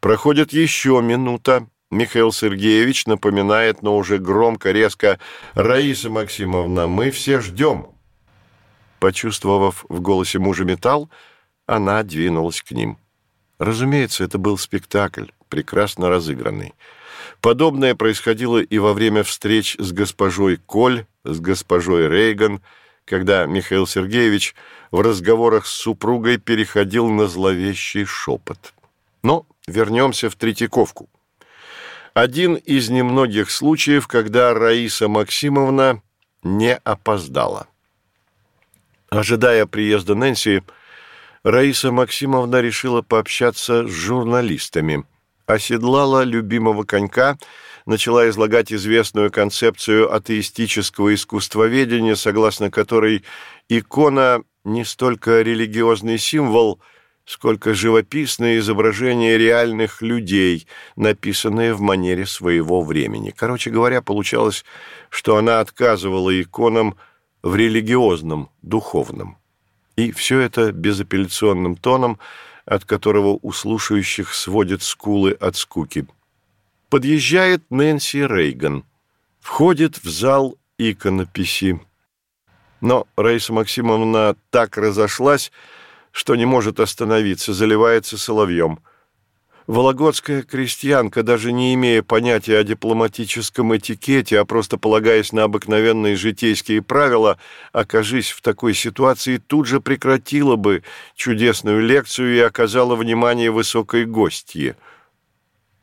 Проходит 0.00 0.52
еще 0.52 1.00
минута. 1.02 1.66
Михаил 1.90 2.32
Сергеевич 2.32 3.06
напоминает, 3.06 3.82
но 3.82 3.96
уже 3.96 4.18
громко, 4.18 4.72
резко, 4.72 5.20
«Раиса 5.54 6.10
Максимовна, 6.10 6.88
мы 6.88 7.10
все 7.10 7.40
ждем». 7.40 7.88
Почувствовав 8.98 9.84
в 9.88 10.00
голосе 10.00 10.38
мужа 10.38 10.64
металл, 10.64 11.08
она 11.66 12.02
двинулась 12.02 12.62
к 12.62 12.72
ним. 12.72 12.98
Разумеется, 13.58 14.24
это 14.24 14.38
был 14.38 14.58
спектакль, 14.58 15.26
прекрасно 15.48 16.08
разыгранный. 16.08 16.74
Подобное 17.40 17.94
происходило 17.94 18.58
и 18.58 18.78
во 18.78 18.92
время 18.92 19.22
встреч 19.22 19.76
с 19.78 19.92
госпожой 19.92 20.56
Коль, 20.56 21.06
с 21.24 21.40
госпожой 21.40 22.08
Рейган, 22.08 22.62
когда 23.04 23.46
Михаил 23.46 23.86
Сергеевич 23.86 24.54
в 24.90 25.00
разговорах 25.00 25.66
с 25.66 25.72
супругой 25.72 26.38
переходил 26.38 27.08
на 27.08 27.26
зловещий 27.26 28.04
шепот. 28.04 28.74
Но 29.22 29.46
вернемся 29.66 30.30
в 30.30 30.36
Третьяковку. 30.36 31.08
Один 32.14 32.54
из 32.54 32.88
немногих 32.88 33.50
случаев, 33.50 34.08
когда 34.08 34.54
Раиса 34.54 35.06
Максимовна 35.06 36.02
не 36.42 36.74
опоздала. 36.76 37.66
Ожидая 39.10 39.66
приезда 39.66 40.14
Нэнси, 40.14 40.62
Раиса 41.44 41.92
Максимовна 41.92 42.60
решила 42.60 43.02
пообщаться 43.02 43.86
с 43.86 43.90
журналистами– 43.90 45.04
оседлала 45.46 46.24
любимого 46.24 46.84
конька, 46.84 47.38
начала 47.86 48.28
излагать 48.28 48.72
известную 48.72 49.30
концепцию 49.30 50.12
атеистического 50.12 51.14
искусствоведения, 51.14 52.16
согласно 52.16 52.70
которой 52.70 53.24
икона 53.68 54.42
не 54.64 54.84
столько 54.84 55.42
религиозный 55.42 56.18
символ, 56.18 56.80
сколько 57.24 57.74
живописное 57.74 58.58
изображение 58.58 59.38
реальных 59.38 60.02
людей, 60.02 60.66
написанное 60.96 61.74
в 61.74 61.80
манере 61.80 62.26
своего 62.26 62.82
времени. 62.82 63.32
Короче 63.36 63.70
говоря, 63.70 64.02
получалось, 64.02 64.64
что 65.10 65.36
она 65.36 65.60
отказывала 65.60 66.40
иконам 66.40 66.96
в 67.42 67.54
религиозном, 67.54 68.50
духовном. 68.62 69.38
И 69.96 70.12
все 70.12 70.40
это 70.40 70.72
безапелляционным 70.72 71.76
тоном, 71.76 72.18
от 72.66 72.84
которого 72.84 73.38
у 73.40 73.52
слушающих 73.52 74.34
сводят 74.34 74.82
скулы 74.82 75.32
от 75.32 75.56
скуки. 75.56 76.06
Подъезжает 76.90 77.62
Нэнси 77.70 78.26
Рейган. 78.26 78.84
Входит 79.40 80.02
в 80.02 80.08
зал 80.08 80.58
иконописи. 80.76 81.80
Но 82.80 83.06
Раиса 83.16 83.52
Максимовна 83.52 84.36
так 84.50 84.76
разошлась, 84.76 85.52
что 86.10 86.34
не 86.34 86.44
может 86.44 86.80
остановиться, 86.80 87.54
заливается 87.54 88.18
соловьем. 88.18 88.80
Вологодская 89.66 90.42
крестьянка, 90.42 91.24
даже 91.24 91.50
не 91.50 91.74
имея 91.74 92.02
понятия 92.02 92.58
о 92.58 92.64
дипломатическом 92.64 93.76
этикете, 93.76 94.38
а 94.38 94.44
просто 94.44 94.78
полагаясь 94.78 95.32
на 95.32 95.42
обыкновенные 95.42 96.14
житейские 96.14 96.82
правила, 96.82 97.36
окажись 97.72 98.30
в 98.30 98.42
такой 98.42 98.74
ситуации, 98.74 99.38
тут 99.38 99.66
же 99.66 99.80
прекратила 99.80 100.54
бы 100.54 100.84
чудесную 101.16 101.80
лекцию 101.82 102.36
и 102.36 102.38
оказала 102.38 102.94
внимание 102.94 103.50
высокой 103.50 104.06
гостье. 104.06 104.76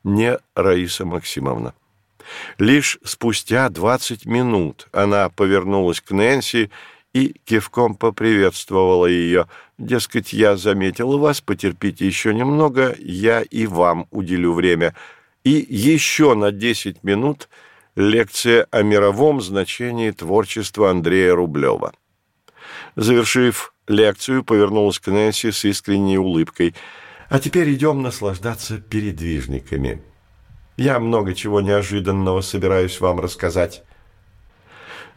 Не 0.06 0.40
Раиса 0.56 1.06
Максимовна. 1.06 1.74
Лишь 2.58 3.00
спустя 3.04 3.68
двадцать 3.68 4.25
минут 4.25 4.88
она 4.94 5.28
повернулась 5.28 6.00
к 6.00 6.12
Нэнси 6.12 6.72
и 7.13 7.36
кивком 7.46 7.96
поприветствовала 7.96 9.05
ее. 9.05 9.48
Дескать, 9.77 10.34
я 10.34 10.58
заметила 10.58 11.17
вас, 11.17 11.41
потерпите 11.41 12.05
еще 12.05 12.34
немного, 12.34 12.96
я 13.00 13.41
и 13.41 13.67
вам 13.67 14.08
уделю 14.12 14.53
время. 14.53 14.96
И 15.43 15.51
еще 15.51 16.34
на 16.34 16.51
десять 16.51 17.03
минут 17.03 17.50
лекция 17.96 18.67
о 18.72 18.82
мировом 18.82 19.41
значении 19.41 20.10
творчества 20.12 20.89
Андрея 20.89 21.36
Рублева. 21.36 21.93
Завершив 22.96 23.74
лекцию, 23.88 24.43
повернулась 24.43 25.00
к 25.00 25.08
Нэнси 25.08 25.51
с 25.51 25.65
искренней 25.65 26.17
улыбкой. 26.17 26.74
«А 27.29 27.39
теперь 27.39 27.74
идем 27.74 28.01
наслаждаться 28.01 28.77
передвижниками. 28.77 30.01
Я 30.77 31.00
много 31.00 31.34
чего 31.34 31.62
неожиданного 31.62 32.41
собираюсь 32.41 33.00
вам 33.00 33.20
рассказать». 33.20 33.84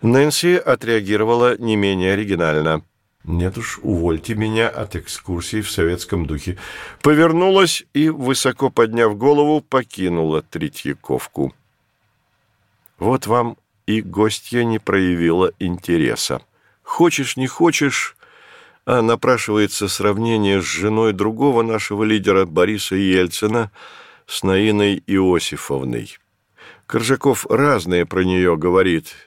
Нэнси 0.02 0.56
отреагировала 0.56 1.56
не 1.58 1.76
менее 1.76 2.12
оригинально. 2.12 2.82
«Нет 3.24 3.58
уж, 3.58 3.80
увольте 3.82 4.36
меня 4.36 4.68
от 4.68 4.94
экскурсии 4.94 5.60
в 5.60 5.70
советском 5.70 6.26
духе». 6.26 6.58
Повернулась 7.02 7.84
и, 7.92 8.08
высоко 8.08 8.70
подняв 8.70 9.18
голову, 9.18 9.60
покинула 9.60 10.42
Третьяковку. 10.42 11.52
Вот 12.98 13.26
вам 13.26 13.56
и 13.86 14.00
гостья 14.00 14.62
не 14.62 14.78
проявила 14.78 15.50
интереса. 15.58 16.40
Хочешь, 16.82 17.36
не 17.36 17.48
хочешь, 17.48 18.16
а 18.84 19.02
напрашивается 19.02 19.88
сравнение 19.88 20.62
с 20.62 20.64
женой 20.64 21.12
другого 21.12 21.62
нашего 21.62 22.04
лидера 22.04 22.46
Бориса 22.46 22.94
Ельцина 22.94 23.72
с 24.26 24.44
Наиной 24.44 25.02
Иосифовной. 25.06 26.16
Коржаков 26.86 27.44
разное 27.50 28.06
про 28.06 28.22
нее 28.22 28.56
говорит– 28.56 29.14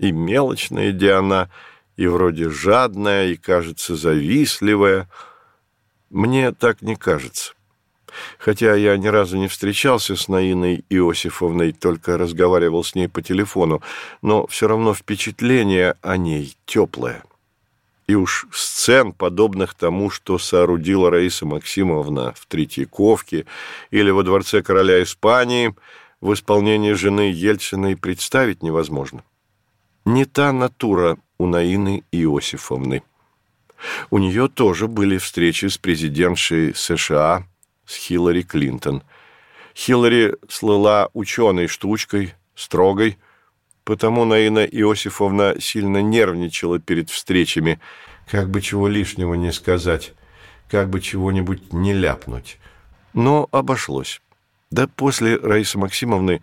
и 0.00 0.12
мелочная 0.12 0.92
Диана, 0.92 1.50
и 1.96 2.06
вроде 2.06 2.48
жадная, 2.48 3.28
и, 3.28 3.36
кажется, 3.36 3.94
завистливая. 3.94 5.08
Мне 6.08 6.52
так 6.52 6.80
не 6.80 6.96
кажется. 6.96 7.52
Хотя 8.38 8.74
я 8.74 8.96
ни 8.96 9.06
разу 9.06 9.36
не 9.36 9.46
встречался 9.46 10.16
с 10.16 10.26
Наиной 10.26 10.84
Иосифовной, 10.88 11.72
только 11.72 12.16
разговаривал 12.16 12.82
с 12.82 12.94
ней 12.94 13.08
по 13.08 13.22
телефону, 13.22 13.82
но 14.22 14.46
все 14.46 14.66
равно 14.66 14.94
впечатление 14.94 15.94
о 16.00 16.16
ней 16.16 16.56
теплое. 16.64 17.22
И 18.08 18.14
уж 18.14 18.48
сцен, 18.52 19.12
подобных 19.12 19.74
тому, 19.74 20.10
что 20.10 20.38
соорудила 20.38 21.10
Раиса 21.10 21.46
Максимовна 21.46 22.32
в 22.36 22.46
Третьяковке 22.46 23.44
или 23.90 24.10
во 24.10 24.24
дворце 24.24 24.62
короля 24.62 25.00
Испании, 25.02 25.74
в 26.20 26.32
исполнении 26.32 26.94
жены 26.94 27.30
Ельцина 27.32 27.92
и 27.92 27.94
представить 27.94 28.62
невозможно 28.62 29.22
не 30.12 30.24
та 30.24 30.52
натура 30.52 31.16
у 31.38 31.46
Наины 31.46 32.04
Иосифовны. 32.12 33.02
У 34.10 34.18
нее 34.18 34.48
тоже 34.48 34.88
были 34.88 35.16
встречи 35.18 35.66
с 35.66 35.78
президентшей 35.78 36.74
США, 36.74 37.46
с 37.86 37.96
Хиллари 37.96 38.42
Клинтон. 38.42 39.02
Хиллари 39.74 40.36
слыла 40.48 41.10
ученой 41.14 41.66
штучкой, 41.68 42.34
строгой, 42.54 43.18
потому 43.84 44.24
Наина 44.24 44.64
Иосифовна 44.64 45.56
сильно 45.60 46.02
нервничала 46.02 46.78
перед 46.78 47.08
встречами, 47.08 47.80
как 48.30 48.50
бы 48.50 48.60
чего 48.60 48.88
лишнего 48.88 49.34
не 49.34 49.52
сказать, 49.52 50.12
как 50.68 50.90
бы 50.90 51.00
чего-нибудь 51.00 51.72
не 51.72 51.94
ляпнуть. 51.94 52.58
Но 53.14 53.48
обошлось. 53.50 54.20
Да 54.70 54.86
после 54.86 55.36
Раисы 55.36 55.78
Максимовны 55.78 56.42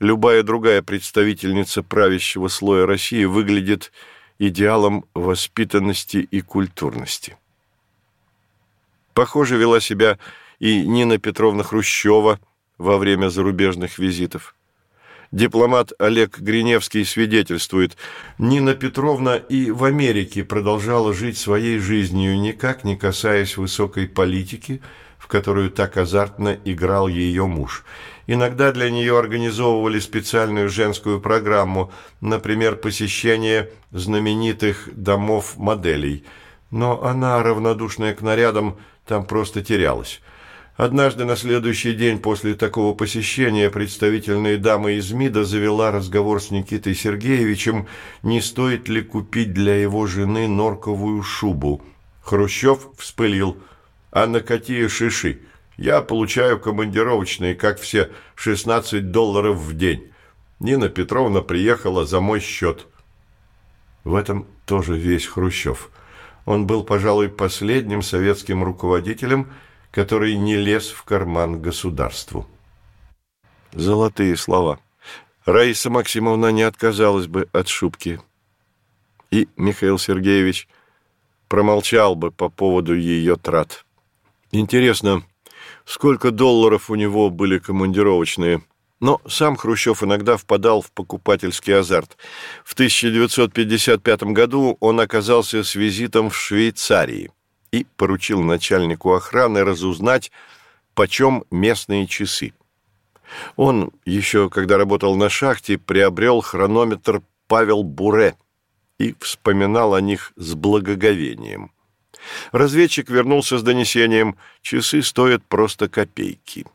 любая 0.00 0.42
другая 0.42 0.82
представительница 0.82 1.82
правящего 1.82 2.48
слоя 2.48 2.86
России 2.86 3.24
выглядит 3.24 3.92
идеалом 4.38 5.04
воспитанности 5.14 6.18
и 6.18 6.40
культурности. 6.40 7.36
Похоже 9.14 9.56
вела 9.56 9.80
себя 9.80 10.18
и 10.60 10.86
Нина 10.86 11.18
Петровна 11.18 11.64
Хрущева 11.64 12.38
во 12.78 12.98
время 12.98 13.28
зарубежных 13.30 13.98
визитов. 13.98 14.54
Дипломат 15.30 15.92
Олег 15.98 16.38
Гриневский 16.38 17.04
свидетельствует, 17.04 17.96
Нина 18.38 18.74
Петровна 18.74 19.36
и 19.36 19.70
в 19.70 19.84
Америке 19.84 20.42
продолжала 20.42 21.12
жить 21.12 21.36
своей 21.36 21.78
жизнью, 21.78 22.40
никак 22.40 22.82
не 22.84 22.96
касаясь 22.96 23.58
высокой 23.58 24.08
политики, 24.08 24.80
в 25.18 25.26
которую 25.26 25.70
так 25.70 25.98
азартно 25.98 26.58
играл 26.64 27.08
ее 27.08 27.46
муж– 27.46 27.84
Иногда 28.30 28.72
для 28.72 28.90
нее 28.90 29.18
организовывали 29.18 29.98
специальную 29.98 30.68
женскую 30.68 31.18
программу, 31.18 31.90
например, 32.20 32.76
посещение 32.76 33.70
знаменитых 33.90 34.90
домов 34.92 35.56
моделей. 35.56 36.24
Но 36.70 37.02
она, 37.02 37.42
равнодушная 37.42 38.14
к 38.14 38.20
нарядам, 38.20 38.76
там 39.06 39.24
просто 39.24 39.64
терялась. 39.64 40.20
Однажды 40.76 41.24
на 41.24 41.36
следующий 41.36 41.94
день 41.94 42.18
после 42.18 42.52
такого 42.52 42.94
посещения 42.94 43.70
представительная 43.70 44.58
дама 44.58 44.92
из 44.92 45.10
МИДа 45.10 45.44
завела 45.44 45.90
разговор 45.90 46.42
с 46.42 46.50
Никитой 46.50 46.94
Сергеевичем, 46.94 47.88
не 48.22 48.42
стоит 48.42 48.90
ли 48.90 49.00
купить 49.00 49.54
для 49.54 49.74
его 49.74 50.06
жены 50.06 50.48
норковую 50.48 51.22
шубу. 51.22 51.82
Хрущев 52.20 52.88
вспылил. 52.98 53.56
«А 54.10 54.26
на 54.26 54.40
какие 54.40 54.86
шиши?» 54.88 55.40
Я 55.78 56.02
получаю 56.02 56.58
командировочные, 56.58 57.54
как 57.54 57.78
все, 57.78 58.10
16 58.34 59.12
долларов 59.12 59.58
в 59.58 59.76
день. 59.76 60.12
Нина 60.58 60.88
Петровна 60.88 61.40
приехала 61.40 62.04
за 62.04 62.20
мой 62.20 62.40
счет. 62.40 62.88
В 64.02 64.16
этом 64.16 64.48
тоже 64.66 64.98
весь 64.98 65.26
Хрущев. 65.26 65.90
Он 66.46 66.66
был, 66.66 66.82
пожалуй, 66.82 67.28
последним 67.28 68.02
советским 68.02 68.64
руководителем, 68.64 69.52
который 69.92 70.36
не 70.36 70.56
лез 70.56 70.88
в 70.88 71.04
карман 71.04 71.62
государству. 71.62 72.48
Золотые 73.72 74.36
слова. 74.36 74.80
Раиса 75.44 75.90
Максимовна 75.90 76.50
не 76.50 76.62
отказалась 76.62 77.28
бы 77.28 77.48
от 77.52 77.68
шубки. 77.68 78.20
И 79.30 79.48
Михаил 79.56 79.98
Сергеевич 79.98 80.68
промолчал 81.46 82.16
бы 82.16 82.32
по 82.32 82.48
поводу 82.48 82.96
ее 82.96 83.36
трат. 83.36 83.84
Интересно, 84.50 85.22
сколько 85.88 86.30
долларов 86.30 86.90
у 86.90 86.94
него 86.96 87.30
были 87.30 87.58
командировочные. 87.58 88.62
Но 89.00 89.20
сам 89.26 89.56
Хрущев 89.56 90.02
иногда 90.02 90.36
впадал 90.36 90.82
в 90.82 90.92
покупательский 90.92 91.74
азарт. 91.78 92.18
В 92.64 92.74
1955 92.74 94.22
году 94.24 94.76
он 94.80 95.00
оказался 95.00 95.64
с 95.64 95.74
визитом 95.74 96.30
в 96.30 96.36
Швейцарии 96.36 97.30
и 97.72 97.86
поручил 97.96 98.42
начальнику 98.42 99.14
охраны 99.14 99.64
разузнать, 99.64 100.30
почем 100.94 101.44
местные 101.50 102.06
часы. 102.06 102.52
Он, 103.56 103.90
еще 104.04 104.50
когда 104.50 104.76
работал 104.76 105.16
на 105.16 105.30
шахте, 105.30 105.78
приобрел 105.78 106.40
хронометр 106.40 107.22
Павел 107.46 107.82
Буре 107.82 108.36
и 108.98 109.14
вспоминал 109.20 109.94
о 109.94 110.00
них 110.00 110.32
с 110.36 110.54
благоговением– 110.54 111.70
Разведчик 112.52 113.10
вернулся 113.10 113.58
с 113.58 113.62
донесением 113.62 114.36
«Часы 114.62 115.02
стоят 115.02 115.44
просто 115.44 115.88
копейки». 115.88 116.66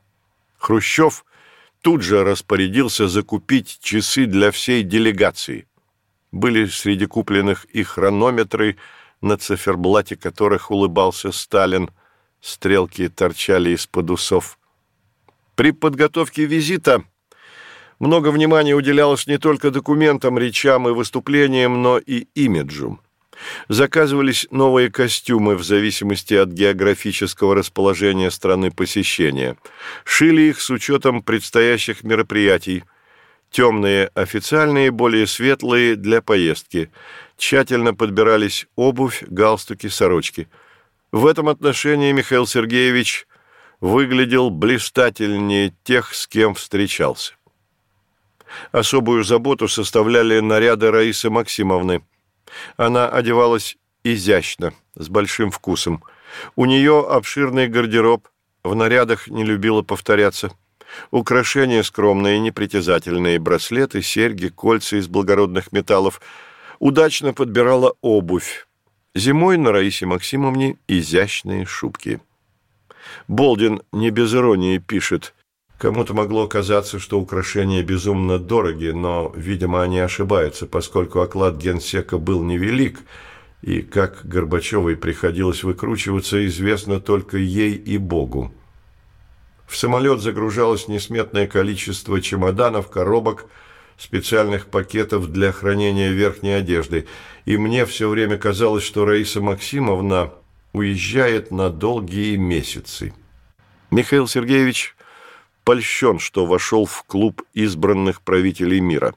Хрущев 0.57 1.25
тут 1.81 2.01
же 2.01 2.23
распорядился 2.23 3.07
закупить 3.07 3.79
часы 3.81 4.25
для 4.25 4.51
всей 4.51 4.83
делегации. 4.83 5.67
Были 6.31 6.65
среди 6.65 7.05
купленных 7.05 7.65
и 7.65 7.83
хронометры, 7.83 8.77
на 9.21 9.37
циферблате 9.37 10.15
которых 10.15 10.71
улыбался 10.71 11.31
Сталин. 11.31 11.91
Стрелки 12.41 13.07
торчали 13.07 13.71
из-под 13.71 14.11
усов. 14.11 14.57
При 15.55 15.71
подготовке 15.71 16.45
визита 16.45 17.03
Много 17.99 18.31
внимания 18.31 18.73
уделялось 18.73 19.27
не 19.27 19.37
только 19.37 19.69
документам, 19.69 20.37
речам 20.37 20.89
и 20.89 20.91
выступлениям, 20.91 21.81
но 21.81 21.99
и 21.99 22.27
имиджу. 22.33 22.99
Заказывались 23.67 24.47
новые 24.51 24.91
костюмы 24.91 25.55
в 25.55 25.63
зависимости 25.63 26.33
от 26.33 26.49
географического 26.49 27.55
расположения 27.55 28.31
страны 28.31 28.71
посещения. 28.71 29.57
Шили 30.03 30.43
их 30.43 30.61
с 30.61 30.69
учетом 30.69 31.21
предстоящих 31.23 32.03
мероприятий. 32.03 32.83
Темные 33.51 34.09
официальные, 34.15 34.91
более 34.91 35.27
светлые 35.27 35.95
для 35.95 36.21
поездки. 36.21 36.91
Тщательно 37.37 37.93
подбирались 37.93 38.67
обувь, 38.75 39.23
галстуки, 39.27 39.87
сорочки. 39.87 40.47
В 41.11 41.27
этом 41.27 41.49
отношении 41.49 42.11
Михаил 42.11 42.47
Сергеевич 42.47 43.27
выглядел 43.79 44.49
блистательнее 44.49 45.73
тех, 45.83 46.13
с 46.13 46.27
кем 46.27 46.55
встречался. 46.55 47.33
Особую 48.71 49.23
заботу 49.23 49.67
составляли 49.67 50.39
наряды 50.39 50.91
Раисы 50.91 51.29
Максимовны– 51.29 52.03
она 52.77 53.07
одевалась 53.09 53.77
изящно, 54.03 54.73
с 54.95 55.09
большим 55.09 55.51
вкусом. 55.51 56.03
У 56.55 56.65
нее 56.65 57.05
обширный 57.07 57.67
гардероб, 57.67 58.27
в 58.63 58.75
нарядах 58.75 59.27
не 59.27 59.43
любила 59.43 59.81
повторяться. 59.81 60.51
Украшения 61.11 61.83
скромные, 61.83 62.39
непритязательные, 62.39 63.39
браслеты, 63.39 64.01
серьги, 64.01 64.47
кольца 64.49 64.97
из 64.97 65.07
благородных 65.07 65.71
металлов. 65.71 66.21
Удачно 66.79 67.33
подбирала 67.33 67.95
обувь. 68.01 68.67
Зимой 69.15 69.57
на 69.57 69.71
Раисе 69.71 70.05
Максимовне 70.05 70.77
изящные 70.87 71.65
шубки. 71.65 72.19
Болдин 73.27 73.81
не 73.91 74.09
без 74.09 74.33
иронии 74.33 74.77
пишет 74.77 75.33
Кому-то 75.77 76.13
могло 76.13 76.47
казаться, 76.47 76.99
что 76.99 77.19
украшения 77.19 77.83
безумно 77.83 78.39
дороги, 78.39 78.87
но, 78.87 79.33
видимо, 79.35 79.81
они 79.81 79.99
ошибаются, 79.99 80.65
поскольку 80.65 81.19
оклад 81.19 81.57
генсека 81.57 82.17
был 82.17 82.43
невелик, 82.43 82.99
и 83.61 83.81
как 83.81 84.25
Горбачевой 84.25 84.95
приходилось 84.95 85.63
выкручиваться, 85.63 86.45
известно 86.45 86.99
только 86.99 87.37
ей 87.37 87.73
и 87.73 87.97
Богу. 87.97 88.53
В 89.67 89.77
самолет 89.77 90.21
загружалось 90.21 90.87
несметное 90.87 91.47
количество 91.47 92.21
чемоданов, 92.21 92.89
коробок, 92.89 93.45
специальных 93.97 94.67
пакетов 94.67 95.31
для 95.31 95.51
хранения 95.51 96.11
верхней 96.11 96.53
одежды, 96.53 97.07
и 97.45 97.57
мне 97.57 97.85
все 97.85 98.09
время 98.09 98.37
казалось, 98.37 98.83
что 98.83 99.05
Раиса 99.05 99.41
Максимовна 99.41 100.31
уезжает 100.73 101.51
на 101.51 101.69
долгие 101.69 102.35
месяцы. 102.35 103.13
Михаил 103.91 104.27
Сергеевич 104.27 104.95
польщен, 105.63 106.19
что 106.19 106.45
вошел 106.45 106.85
в 106.85 107.03
клуб 107.03 107.41
избранных 107.53 108.21
правителей 108.21 108.79
мира. 108.79 109.15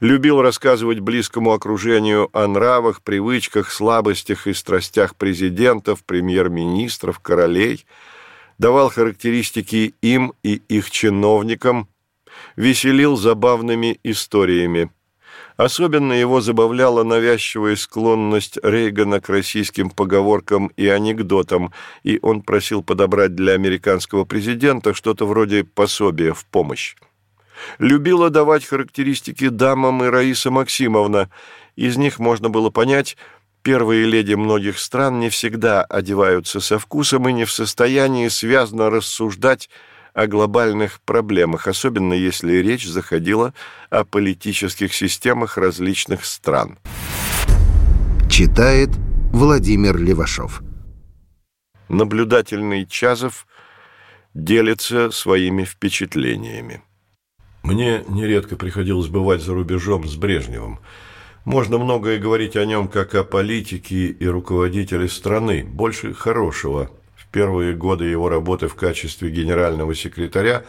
Любил 0.00 0.40
рассказывать 0.40 1.00
близкому 1.00 1.52
окружению 1.52 2.28
о 2.32 2.46
нравах, 2.46 3.02
привычках, 3.02 3.70
слабостях 3.70 4.46
и 4.46 4.54
страстях 4.54 5.16
президентов, 5.16 6.04
премьер-министров, 6.04 7.18
королей, 7.18 7.84
давал 8.58 8.90
характеристики 8.90 9.94
им 10.00 10.32
и 10.42 10.62
их 10.68 10.90
чиновникам, 10.90 11.88
веселил 12.56 13.16
забавными 13.16 13.98
историями– 14.04 14.90
Особенно 15.60 16.14
его 16.14 16.40
забавляла 16.40 17.04
навязчивая 17.04 17.76
склонность 17.76 18.56
Рейгана 18.62 19.20
к 19.20 19.28
российским 19.28 19.90
поговоркам 19.90 20.68
и 20.78 20.88
анекдотам, 20.88 21.74
и 22.02 22.18
он 22.22 22.40
просил 22.40 22.82
подобрать 22.82 23.34
для 23.34 23.52
американского 23.52 24.24
президента 24.24 24.94
что-то 24.94 25.26
вроде 25.26 25.64
пособия 25.64 26.32
в 26.32 26.46
помощь. 26.46 26.96
Любила 27.78 28.30
давать 28.30 28.64
характеристики 28.64 29.50
дамам 29.50 30.02
и 30.02 30.06
Раиса 30.06 30.50
Максимовна. 30.50 31.28
Из 31.76 31.98
них 31.98 32.18
можно 32.18 32.48
было 32.48 32.70
понять, 32.70 33.18
первые 33.60 34.06
леди 34.06 34.32
многих 34.32 34.78
стран 34.78 35.20
не 35.20 35.28
всегда 35.28 35.84
одеваются 35.84 36.60
со 36.60 36.78
вкусом 36.78 37.28
и 37.28 37.34
не 37.34 37.44
в 37.44 37.52
состоянии 37.52 38.28
связно 38.28 38.88
рассуждать 38.88 39.68
о 40.14 40.26
глобальных 40.26 41.00
проблемах, 41.00 41.66
особенно 41.66 42.14
если 42.14 42.54
речь 42.54 42.86
заходила 42.86 43.54
о 43.90 44.04
политических 44.04 44.94
системах 44.94 45.58
различных 45.58 46.24
стран. 46.24 46.78
Читает 48.28 48.90
Владимир 49.32 49.96
Левашов. 49.96 50.62
Наблюдательный 51.88 52.86
Чазов 52.86 53.46
делится 54.34 55.10
своими 55.10 55.64
впечатлениями. 55.64 56.82
Мне 57.62 58.04
нередко 58.08 58.56
приходилось 58.56 59.08
бывать 59.08 59.42
за 59.42 59.54
рубежом 59.54 60.06
с 60.06 60.16
Брежневым. 60.16 60.78
Можно 61.44 61.78
многое 61.78 62.18
говорить 62.18 62.56
о 62.56 62.64
нем 62.64 62.88
как 62.88 63.14
о 63.14 63.24
политике 63.24 64.06
и 64.06 64.26
руководителе 64.26 65.08
страны, 65.08 65.64
больше 65.64 66.14
хорошего– 66.14 66.90
первые 67.32 67.74
годы 67.74 68.06
его 68.06 68.28
работы 68.28 68.68
в 68.68 68.74
качестве 68.74 69.30
генерального 69.30 69.94
секретаря, 69.94 70.64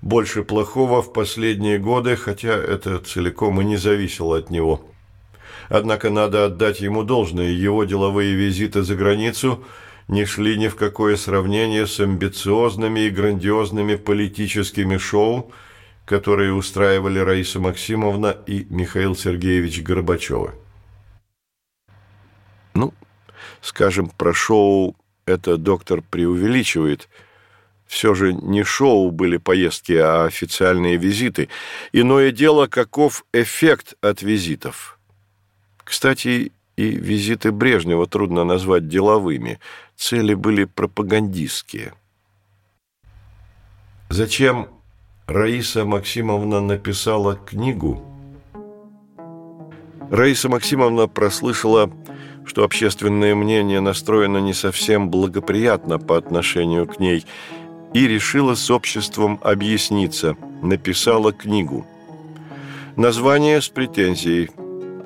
больше 0.00 0.42
плохого 0.42 1.02
в 1.02 1.12
последние 1.12 1.78
годы, 1.78 2.16
хотя 2.16 2.54
это 2.54 2.98
целиком 2.98 3.60
и 3.60 3.64
не 3.64 3.76
зависело 3.76 4.38
от 4.38 4.50
него. 4.50 4.84
Однако 5.68 6.10
надо 6.10 6.46
отдать 6.46 6.80
ему 6.80 7.02
должное, 7.02 7.50
его 7.50 7.84
деловые 7.84 8.34
визиты 8.34 8.82
за 8.82 8.94
границу 8.94 9.64
не 10.08 10.24
шли 10.24 10.58
ни 10.58 10.68
в 10.68 10.76
какое 10.76 11.16
сравнение 11.16 11.86
с 11.86 12.00
амбициозными 12.00 13.00
и 13.00 13.10
грандиозными 13.10 13.94
политическими 13.94 14.98
шоу, 14.98 15.52
которые 16.04 16.52
устраивали 16.52 17.18
Раиса 17.20 17.60
Максимовна 17.60 18.36
и 18.46 18.66
Михаил 18.68 19.14
Сергеевич 19.14 19.82
Горбачевы. 19.82 20.50
Ну, 22.74 22.92
скажем, 23.60 24.10
про 24.10 24.34
шоу 24.34 24.96
это 25.26 25.56
доктор 25.56 26.02
преувеличивает. 26.02 27.08
Все 27.86 28.14
же 28.14 28.32
не 28.32 28.64
шоу 28.64 29.10
были 29.10 29.36
поездки, 29.36 29.92
а 29.92 30.24
официальные 30.24 30.96
визиты. 30.96 31.48
Иное 31.92 32.32
дело, 32.32 32.66
каков 32.66 33.24
эффект 33.32 33.94
от 34.00 34.22
визитов. 34.22 34.98
Кстати, 35.84 36.52
и 36.76 36.90
визиты 36.90 37.52
Брежнева 37.52 38.06
трудно 38.06 38.44
назвать 38.44 38.88
деловыми. 38.88 39.60
Цели 39.96 40.34
были 40.34 40.64
пропагандистские. 40.64 41.92
Зачем 44.08 44.68
Раиса 45.26 45.84
Максимовна 45.84 46.60
написала 46.60 47.36
книгу? 47.36 48.02
Раиса 50.10 50.48
Максимовна 50.48 51.08
прослышала 51.08 51.90
что 52.44 52.64
общественное 52.64 53.34
мнение 53.34 53.80
настроено 53.80 54.38
не 54.38 54.52
совсем 54.52 55.10
благоприятно 55.10 55.98
по 55.98 56.16
отношению 56.16 56.86
к 56.86 56.98
ней, 56.98 57.24
и 57.94 58.08
решила 58.08 58.54
с 58.54 58.70
обществом 58.70 59.38
объясниться, 59.42 60.36
написала 60.62 61.32
книгу. 61.32 61.86
Название 62.96 63.60
с 63.60 63.68
претензией 63.68 64.50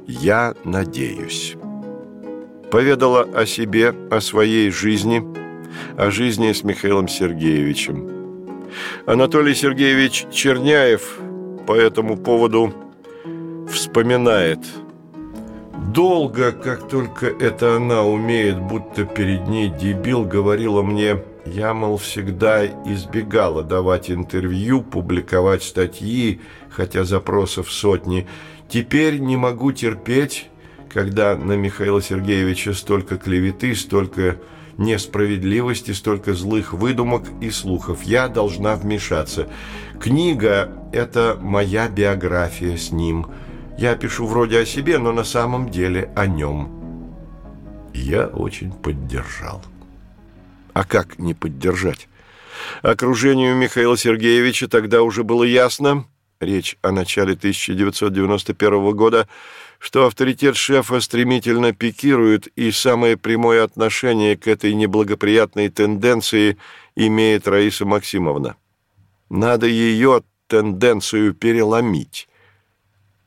«Я 0.06 0.54
надеюсь». 0.64 1.56
Поведала 2.70 3.22
о 3.22 3.46
себе, 3.46 3.94
о 4.10 4.20
своей 4.20 4.70
жизни, 4.70 5.22
о 5.96 6.10
жизни 6.10 6.52
с 6.52 6.64
Михаилом 6.64 7.08
Сергеевичем. 7.08 8.10
Анатолий 9.06 9.54
Сергеевич 9.54 10.26
Черняев 10.32 11.18
по 11.66 11.74
этому 11.74 12.16
поводу 12.16 12.72
вспоминает– 13.68 14.60
Долго, 15.92 16.50
как 16.50 16.88
только 16.88 17.26
это 17.26 17.76
она 17.76 18.02
умеет, 18.02 18.60
будто 18.60 19.04
перед 19.04 19.46
ней 19.46 19.68
дебил, 19.68 20.24
говорила 20.24 20.82
мне, 20.82 21.22
я, 21.44 21.74
мол, 21.74 21.96
всегда 21.96 22.66
избегала 22.66 23.62
давать 23.62 24.10
интервью, 24.10 24.82
публиковать 24.82 25.62
статьи, 25.62 26.40
хотя 26.70 27.04
запросов 27.04 27.70
сотни. 27.70 28.26
Теперь 28.68 29.18
не 29.20 29.36
могу 29.36 29.70
терпеть, 29.70 30.48
когда 30.92 31.36
на 31.36 31.52
Михаила 31.52 32.02
Сергеевича 32.02 32.74
столько 32.74 33.16
клеветы, 33.16 33.74
столько 33.76 34.38
несправедливости, 34.78 35.92
столько 35.92 36.34
злых 36.34 36.72
выдумок 36.72 37.22
и 37.40 37.50
слухов. 37.50 38.02
Я 38.02 38.26
должна 38.26 38.74
вмешаться. 38.74 39.46
Книга– 40.00 40.68
это 40.92 41.38
моя 41.40 41.88
биография 41.88 42.76
с 42.76 42.90
ним– 42.90 43.28
я 43.78 43.94
пишу 43.96 44.26
вроде 44.26 44.60
о 44.60 44.66
себе, 44.66 44.98
но 44.98 45.12
на 45.12 45.24
самом 45.24 45.70
деле 45.70 46.10
о 46.16 46.26
нем. 46.26 47.14
Я 47.94 48.26
очень 48.26 48.72
поддержал. 48.72 49.62
А 50.72 50.84
как 50.84 51.18
не 51.18 51.34
поддержать? 51.34 52.08
Окружению 52.82 53.56
Михаила 53.56 53.96
Сергеевича 53.96 54.68
тогда 54.68 55.02
уже 55.02 55.24
было 55.24 55.44
ясно, 55.44 56.04
речь 56.40 56.76
о 56.82 56.90
начале 56.90 57.32
1991 57.34 58.90
года, 58.96 59.28
что 59.78 60.06
авторитет 60.06 60.56
шефа 60.56 61.00
стремительно 61.00 61.72
пикирует, 61.72 62.46
и 62.48 62.70
самое 62.70 63.16
прямое 63.16 63.62
отношение 63.62 64.36
к 64.36 64.48
этой 64.48 64.74
неблагоприятной 64.74 65.68
тенденции 65.68 66.56
имеет 66.94 67.46
Раиса 67.46 67.84
Максимовна. 67.84 68.56
Надо 69.28 69.66
ее 69.66 70.22
тенденцию 70.46 71.34
переломить. 71.34 72.28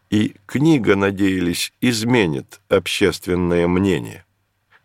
И 0.10 0.36
книга, 0.45 0.95
надеялись, 0.95 1.74
изменит 1.82 2.62
общественное 2.67 3.67
мнение. 3.67 4.26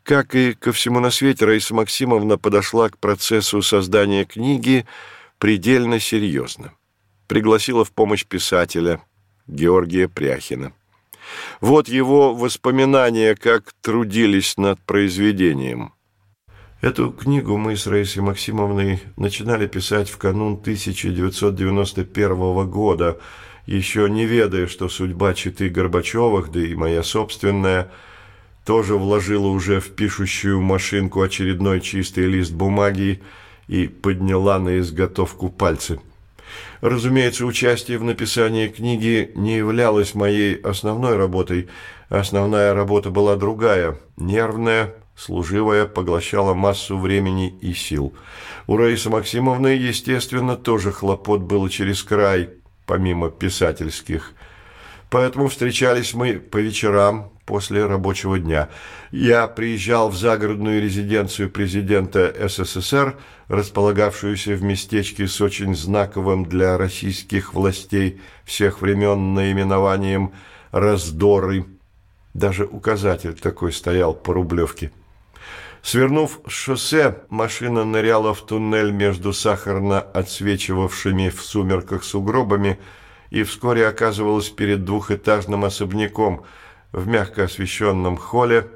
Как 0.03 0.35
и 0.35 0.53
ко 0.53 0.73
всему 0.73 1.01
на 1.01 1.11
свете, 1.11 1.47
Раиса 1.47 1.75
Максимовна 1.75 2.37
подошла 2.37 2.91
к 2.91 2.99
процессу 2.99 3.63
создания 3.63 4.27
книги 4.27 4.85
предельно 5.39 5.99
серьезно. 5.99 6.73
Пригласила 7.27 7.85
в 7.85 7.93
помощь 7.93 8.27
писателя 8.27 9.01
Георгия 9.47 10.09
Пряхина. 10.09 10.73
Вот 11.61 11.89
его 11.89 12.35
воспоминания, 12.35 13.35
как 13.35 13.73
трудились 13.81 14.57
над 14.57 14.81
произведением. 14.81 15.93
Эту 16.83 17.13
книгу 17.13 17.57
мы 17.57 17.77
с 17.77 17.87
Раисой 17.87 18.23
Максимовной 18.23 19.01
начинали 19.17 19.67
писать 19.67 20.11
в 20.11 20.19
канун 20.19 20.55
1991 20.55 22.69
года, 22.69 23.21
еще 23.67 24.09
не 24.09 24.27
ведая, 24.27 24.67
что 24.67 24.89
судьба 24.89 25.35
читы 25.35 25.69
Горбачевых, 25.69 26.51
да 26.51 26.61
и 26.61 26.75
моя 26.75 27.03
собственная, 27.03 27.91
тоже 28.65 28.97
вложила 28.97 29.49
уже 29.49 29.81
в 29.81 29.91
пишущую 29.91 30.61
машинку 30.61 31.23
очередной 31.23 31.81
чистый 31.81 32.27
лист 32.27 32.53
бумаги 32.53 33.23
и 33.69 33.87
подняла 33.87 34.59
на 34.59 34.79
изготовку 34.79 35.49
пальцы– 35.49 36.01
Разумеется, 36.81 37.47
участие 37.47 37.99
в 37.99 38.05
написании 38.05 38.69
книги 38.69 39.33
не 39.35 39.57
являлось 39.57 40.15
моей 40.15 40.55
основной 40.57 41.17
работой. 41.17 41.69
Основная 42.09 42.75
работа 42.75 43.11
была 43.11 43.37
другая, 43.37 43.99
нервная, 44.17 44.95
служивая, 45.17 45.87
поглощала 45.87 46.55
массу 46.55 46.99
времени 46.99 47.55
и 47.61 47.73
сил. 47.73 48.13
У 48.67 48.77
Раисы 48.77 49.09
Максимовны, 49.09 49.69
естественно, 49.69 50.57
тоже 50.57 50.93
хлопот 50.93 51.41
было 51.41 51.71
через 51.71 52.03
край, 52.03 52.51
помимо 52.87 53.31
писательских. 53.31 54.33
Поэтому 55.11 55.49
встречались 55.49 56.15
мы 56.15 56.35
по 56.35 56.59
вечерам, 56.59 57.31
после 57.45 57.85
рабочего 57.85 58.39
дня. 58.39 58.69
Я 59.11 59.47
приезжал 59.47 60.09
в 60.09 60.17
загородную 60.17 60.83
резиденцию 60.83 61.51
президента 61.51 62.35
СССР, 62.49 63.17
располагавшуюся 63.49 64.55
в 64.55 64.63
местечке 64.63 65.27
с 65.29 65.41
очень 65.41 65.75
знаковым 65.75 66.47
для 66.47 66.79
российских 66.79 67.55
властей 67.55 68.21
всех 68.45 68.81
времен 68.81 69.35
наименованием 69.35 70.33
«Раздоры». 70.71 71.67
Даже 72.33 72.65
указатель 72.65 73.35
такой 73.35 73.73
стоял 73.73 74.15
по 74.15 74.33
Рублевке. 74.33 74.91
Свернув 75.85 76.41
с 76.49 76.51
шоссе, 76.51 77.15
машина 77.29 77.85
ныряла 77.85 78.35
в 78.35 78.45
туннель 78.45 78.91
между 78.91 79.33
сахарно 79.33 80.01
отсвечивавшими 80.01 81.29
в 81.29 81.43
сумерках 81.43 82.03
сугробами 82.03 82.81
и 83.31 83.45
вскоре 83.45 83.87
оказывалась 83.87 84.51
перед 84.51 84.85
двухэтажным 84.85 85.65
особняком– 85.65 86.45
в 86.95 87.09
мягко 87.09 87.45
освещенном 87.45 88.17
холле, 88.17 88.69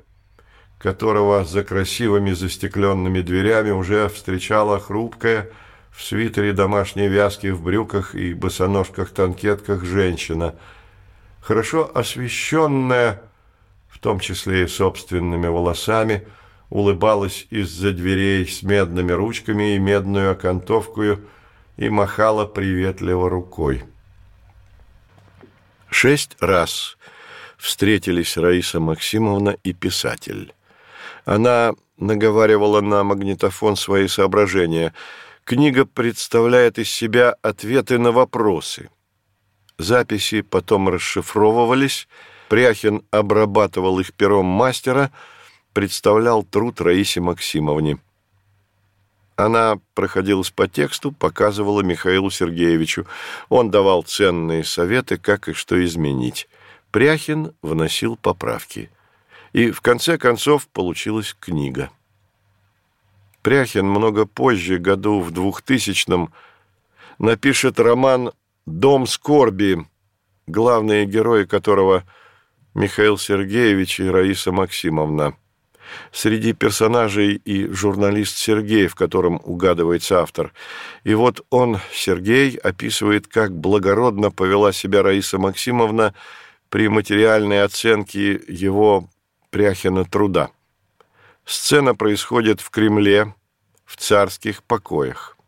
которого 0.78 1.44
за 1.44 1.62
красивыми 1.62 2.32
застекленными 2.32 3.20
дверями 3.20 3.70
уже 3.70 4.08
встречала 4.08 4.80
хрупкая 4.80 5.50
в 5.92 6.02
свитере 6.02 6.52
домашней 6.52 7.06
вязки 7.06 7.46
в 7.46 7.62
брюках 7.62 8.16
и 8.16 8.34
босоножках-танкетках 8.34 9.84
женщина, 9.84 10.56
хорошо 11.40 11.88
освещенная, 11.94 13.22
в 13.88 14.00
том 14.00 14.18
числе 14.18 14.64
и 14.64 14.68
собственными 14.68 15.46
волосами, 15.46 16.26
улыбалась 16.70 17.46
из-за 17.50 17.92
дверей 17.92 18.46
с 18.46 18.62
медными 18.62 19.12
ручками 19.12 19.74
и 19.74 19.78
медную 19.78 20.32
окантовкою 20.32 21.24
и 21.76 21.88
махала 21.88 22.44
приветливо 22.44 23.30
рукой. 23.30 23.84
Шесть 25.90 26.36
раз 26.40 26.98
встретились 27.56 28.36
Раиса 28.36 28.80
Максимовна 28.80 29.56
и 29.64 29.72
писатель. 29.72 30.52
Она 31.24 31.72
наговаривала 31.96 32.80
на 32.80 33.02
магнитофон 33.04 33.76
свои 33.76 34.06
соображения. 34.06 34.94
Книга 35.44 35.86
представляет 35.86 36.78
из 36.78 36.90
себя 36.90 37.34
ответы 37.42 37.98
на 37.98 38.12
вопросы. 38.12 38.90
Записи 39.78 40.42
потом 40.42 40.88
расшифровывались, 40.88 42.08
Пряхин 42.48 43.02
обрабатывал 43.10 43.98
их 44.00 44.12
пером 44.14 44.46
мастера, 44.46 45.10
представлял 45.78 46.42
труд 46.42 46.80
Раисе 46.80 47.20
Максимовне. 47.20 47.98
Она 49.36 49.78
проходилась 49.94 50.50
по 50.50 50.66
тексту, 50.66 51.12
показывала 51.12 51.82
Михаилу 51.82 52.30
Сергеевичу. 52.30 53.06
Он 53.48 53.70
давал 53.70 54.02
ценные 54.02 54.64
советы, 54.64 55.18
как 55.18 55.48
и 55.48 55.52
что 55.52 55.80
изменить. 55.84 56.48
Пряхин 56.90 57.54
вносил 57.62 58.16
поправки. 58.16 58.90
И 59.52 59.70
в 59.70 59.80
конце 59.80 60.18
концов 60.18 60.66
получилась 60.66 61.36
книга. 61.38 61.90
Пряхин 63.42 63.86
много 63.86 64.26
позже, 64.26 64.78
году 64.78 65.20
в 65.20 65.30
2000-м, 65.30 66.32
напишет 67.20 67.78
роман 67.78 68.32
«Дом 68.66 69.06
скорби», 69.06 69.86
главные 70.48 71.06
герои 71.06 71.44
которого 71.44 72.02
Михаил 72.74 73.16
Сергеевич 73.16 74.00
и 74.00 74.08
Раиса 74.08 74.50
Максимовна. 74.50 75.36
Среди 76.12 76.52
персонажей 76.52 77.34
и 77.44 77.68
журналист 77.68 78.36
Сергей, 78.36 78.86
в 78.86 78.94
котором 78.94 79.40
угадывается 79.42 80.20
автор. 80.20 80.52
И 81.04 81.14
вот 81.14 81.44
он, 81.50 81.78
Сергей, 81.92 82.56
описывает, 82.56 83.26
как 83.26 83.56
благородно 83.56 84.30
повела 84.30 84.72
себя 84.72 85.02
Раиса 85.02 85.38
Максимовна 85.38 86.14
при 86.68 86.88
материальной 86.88 87.62
оценке 87.62 88.40
его 88.48 89.08
Пряхина 89.50 90.04
труда. 90.04 90.50
Сцена 91.44 91.94
происходит 91.94 92.60
в 92.60 92.68
Кремле, 92.70 93.34
в 93.86 93.96
царских 93.96 94.62
покоях. 94.62 95.38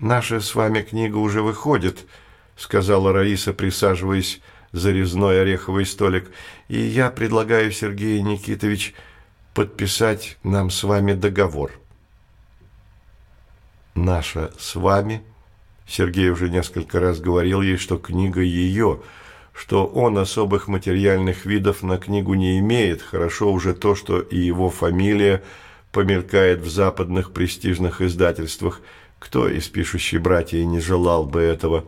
«Наша 0.00 0.40
с 0.40 0.54
вами 0.54 0.82
книга 0.82 1.16
уже 1.16 1.42
выходит»,— 1.42 2.06
сказала 2.56 3.12
Раиса, 3.12 3.52
присаживаясь 3.52 4.40
за 4.72 4.90
резной 4.90 5.42
ореховый 5.42 5.86
столик, 5.86 6.30
«и 6.68 6.78
я 6.78 7.10
предлагаю, 7.10 7.70
Сергей 7.72 8.20
Никитович, 8.20 8.94
подписать 9.58 10.38
нам 10.44 10.70
с 10.70 10.84
вами 10.84 11.14
договор». 11.14 11.72
«Наша 13.96 14.52
с 14.56 14.76
вами»,— 14.76 15.22
Сергей 15.88 16.30
уже 16.30 16.48
несколько 16.48 17.00
раз 17.00 17.18
говорил 17.18 17.60
ей, 17.60 17.76
что 17.76 17.98
книга 17.98 18.40
ее— 18.40 19.00
что 19.58 19.86
он 19.86 20.16
особых 20.18 20.68
материальных 20.68 21.44
видов 21.44 21.82
на 21.82 21.98
книгу 21.98 22.34
не 22.34 22.60
имеет, 22.60 23.02
хорошо 23.02 23.52
уже 23.52 23.74
то, 23.74 23.96
что 23.96 24.20
и 24.20 24.38
его 24.38 24.70
фамилия 24.70 25.42
помелькает 25.90 26.60
в 26.60 26.70
западных 26.70 27.32
престижных 27.32 28.00
издательствах. 28.00 28.80
Кто 29.18 29.48
из 29.48 29.66
пишущих 29.66 30.22
братьев 30.22 30.64
не 30.64 30.78
желал 30.78 31.26
бы 31.26 31.40
этого? 31.40 31.86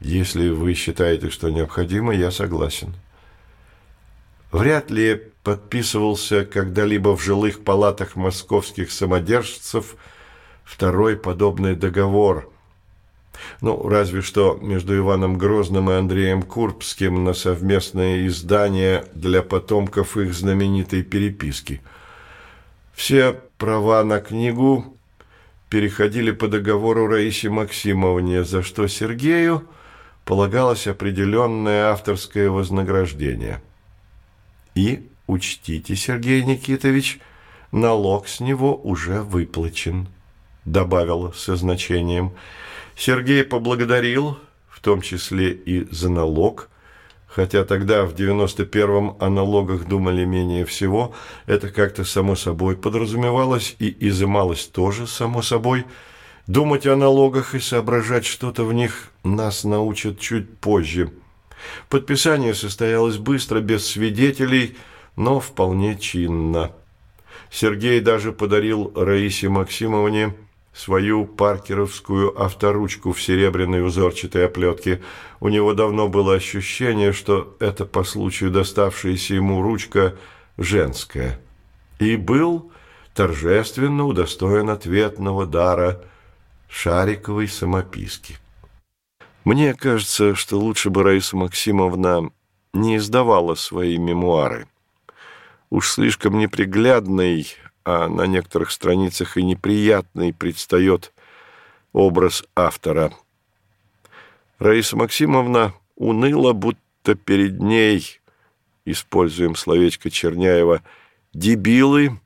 Если 0.00 0.50
вы 0.50 0.74
считаете, 0.74 1.30
что 1.30 1.48
необходимо, 1.48 2.14
я 2.14 2.30
согласен. 2.30 2.94
Вряд 4.50 4.90
ли 4.90 5.31
подписывался 5.42 6.44
когда-либо 6.44 7.16
в 7.16 7.22
жилых 7.22 7.64
палатах 7.64 8.16
московских 8.16 8.90
самодержцев 8.90 9.96
второй 10.64 11.16
подобный 11.16 11.74
договор– 11.74 12.48
ну, 13.60 13.88
разве 13.88 14.22
что 14.22 14.58
между 14.60 14.96
Иваном 14.96 15.38
Грозным 15.38 15.90
и 15.90 15.94
Андреем 15.94 16.42
Курбским 16.42 17.24
на 17.24 17.32
совместное 17.32 18.26
издание 18.26 19.04
для 19.14 19.42
потомков 19.42 20.16
их 20.16 20.34
знаменитой 20.34 21.02
переписки. 21.02 21.80
Все 22.92 23.40
права 23.58 24.04
на 24.04 24.20
книгу 24.20 24.96
переходили 25.68 26.30
по 26.30 26.48
договору 26.48 27.06
Раисе 27.06 27.48
Максимовне, 27.48 28.44
за 28.44 28.62
что 28.62 28.86
Сергею 28.86 29.66
полагалось 30.24 30.86
определенное 30.86 31.86
авторское 31.86 32.50
вознаграждение. 32.50 33.62
И, 34.74 35.08
учтите, 35.26 35.96
Сергей 35.96 36.42
Никитович, 36.44 37.20
налог 37.70 38.28
с 38.28 38.40
него 38.40 38.74
уже 38.76 39.22
выплачен, 39.22 40.08
добавила 40.64 41.32
со 41.32 41.56
значением– 41.56 42.32
Сергей 42.96 43.44
поблагодарил, 43.44 44.38
в 44.68 44.80
том 44.80 45.00
числе 45.00 45.52
и 45.52 45.88
за 45.92 46.10
налог, 46.10 46.68
хотя 47.26 47.64
тогда 47.64 48.04
в 48.04 48.14
91-м 48.14 49.16
о 49.18 49.28
налогах 49.30 49.86
думали 49.86 50.24
менее 50.24 50.64
всего, 50.64 51.14
это 51.46 51.68
как-то 51.70 52.04
само 52.04 52.36
собой 52.36 52.76
подразумевалось 52.76 53.76
и 53.78 54.08
изымалось 54.08 54.66
тоже 54.66 55.06
само 55.06 55.42
собой. 55.42 55.84
Думать 56.46 56.86
о 56.86 56.96
налогах 56.96 57.54
и 57.54 57.60
соображать 57.60 58.26
что-то 58.26 58.64
в 58.64 58.72
них 58.72 59.10
нас 59.22 59.64
научат 59.64 60.18
чуть 60.18 60.58
позже. 60.58 61.10
Подписание 61.88 62.52
состоялось 62.52 63.16
быстро, 63.16 63.60
без 63.60 63.86
свидетелей, 63.86 64.76
но 65.16 65.40
вполне 65.40 65.96
чинно. 65.96 66.72
Сергей 67.50 68.00
даже 68.00 68.32
подарил 68.32 68.92
Раисе 68.94 69.48
Максимовне 69.48 70.34
свою 70.72 71.26
паркеровскую 71.26 72.40
авторучку 72.40 73.12
в 73.12 73.20
серебряной 73.22 73.84
узорчатой 73.84 74.46
оплетке. 74.46 75.02
У 75.40 75.48
него 75.48 75.74
давно 75.74 76.08
было 76.08 76.34
ощущение, 76.34 77.12
что 77.12 77.56
это 77.60 77.84
по 77.84 78.04
случаю 78.04 78.50
доставшаяся 78.50 79.34
ему 79.34 79.62
ручка 79.62 80.16
женская. 80.56 81.38
И 81.98 82.16
был 82.16 82.72
торжественно 83.14 84.06
удостоен 84.06 84.70
ответного 84.70 85.46
дара 85.46 86.02
шариковой 86.68 87.48
самописки. 87.48 88.38
Мне 89.44 89.74
кажется, 89.74 90.34
что 90.34 90.58
лучше 90.58 90.88
бы 90.88 91.02
Раиса 91.02 91.36
Максимовна 91.36 92.30
не 92.72 92.96
издавала 92.96 93.54
свои 93.54 93.98
мемуары. 93.98 94.68
Уж 95.72 95.88
слишком 95.88 96.38
неприглядный, 96.38 97.46
а 97.82 98.06
на 98.06 98.26
некоторых 98.26 98.70
страницах 98.70 99.38
и 99.38 99.42
неприятный 99.42 100.34
предстает 100.34 101.14
образ 101.94 102.44
автора. 102.54 103.10
Раиса 104.58 104.98
Максимовна 104.98 105.72
уныла, 105.96 106.52
будто 106.52 107.14
перед 107.14 107.58
ней, 107.58 108.20
используем 108.84 109.56
словечко 109.56 110.10
Черняева, 110.10 110.82
дебилы, 111.32 112.20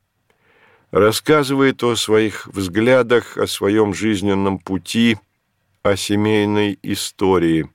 рассказывает 0.91 1.85
о 1.85 1.95
своих 1.95 2.49
взглядах, 2.49 3.39
о 3.39 3.47
своем 3.47 3.95
жизненном 3.95 4.59
пути, 4.59 5.19
о 5.85 5.95
семейной 5.95 6.81
истории. 6.83 7.71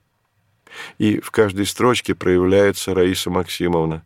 И 0.98 1.18
в 1.20 1.30
каждой 1.30 1.64
строчке 1.64 2.14
проявляется 2.14 2.94
Раиса 2.94 3.30
Максимовна. 3.30 4.04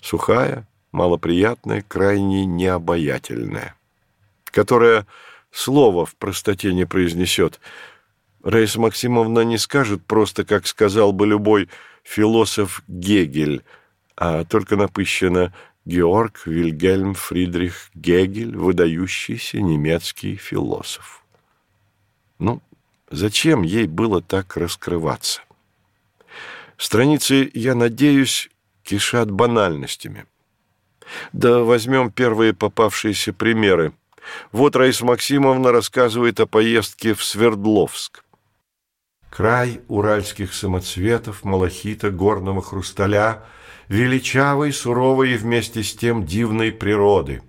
Сухая, 0.00 0.66
малоприятная, 0.92 1.84
крайне 1.86 2.44
необаятельная, 2.46 3.74
которая 4.44 5.06
слова 5.50 6.06
в 6.06 6.14
простоте 6.16 6.72
не 6.72 6.86
произнесет. 6.86 7.60
Раиса 8.42 8.80
Максимовна 8.80 9.40
не 9.40 9.58
скажет 9.58 10.04
просто, 10.06 10.44
как 10.44 10.66
сказал 10.66 11.12
бы 11.12 11.26
любой 11.26 11.68
философ 12.04 12.82
Гегель, 12.86 13.64
а 14.16 14.44
только 14.44 14.76
напыщенно 14.76 15.52
Георг 15.84 16.46
Вильгельм 16.46 17.14
Фридрих 17.14 17.90
Гегель, 17.94 18.56
выдающийся 18.56 19.60
немецкий 19.60 20.36
философ. 20.36 21.24
Ну, 22.38 22.62
зачем 23.10 23.62
ей 23.62 23.86
было 23.86 24.22
так 24.22 24.56
раскрываться? 24.56 25.42
Страницы, 26.76 27.50
я 27.54 27.74
надеюсь, 27.74 28.50
кишат 28.88 29.30
банальностями– 29.30 30.24
да 31.32 31.60
возьмем 31.60 32.10
первые 32.10 32.52
попавшиеся 32.52 33.32
примеры. 33.32 33.92
Вот 34.52 34.76
Раиса 34.76 35.04
Максимовна 35.04 35.72
рассказывает 35.72 36.40
о 36.40 36.46
поездке 36.46 37.14
в 37.14 37.24
Свердловск. 37.24 38.24
Край 39.30 39.80
уральских 39.88 40.54
самоцветов, 40.54 41.44
малахита, 41.44 42.10
горного 42.10 42.62
хрусталя, 42.62 43.44
величавой, 43.88 44.72
суровой 44.72 45.32
и 45.32 45.36
вместе 45.36 45.82
с 45.82 45.94
тем 45.94 46.24
дивной 46.26 46.72
природы, 46.72 47.42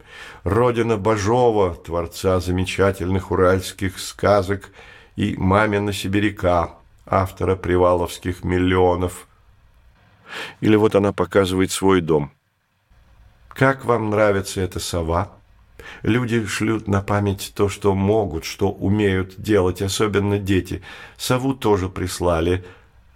родина 0.43 0.97
Бажова, 0.97 1.75
творца 1.75 2.39
замечательных 2.39 3.31
уральских 3.31 3.99
сказок, 3.99 4.71
и 5.15 5.35
мамина 5.37 5.91
сибиряка, 5.91 6.75
автора 7.05 7.55
приваловских 7.55 8.43
миллионов. 8.43 9.27
Или 10.61 10.75
вот 10.75 10.95
она 10.95 11.13
показывает 11.13 11.71
свой 11.71 12.01
дом– 12.01 12.31
как 13.59 13.83
вам 13.83 14.09
нравится 14.09 14.61
эта 14.61 14.79
сова? 14.79 15.33
Люди 16.01 16.45
шлют 16.45 16.87
на 16.87 17.01
память 17.01 17.51
то, 17.53 17.67
что 17.67 17.93
могут, 17.93 18.45
что 18.45 18.71
умеют 18.71 19.35
делать, 19.37 19.81
особенно 19.81 20.39
дети. 20.39 20.81
Сову 21.17 21.53
тоже 21.53 21.89
прислали. 21.89 22.63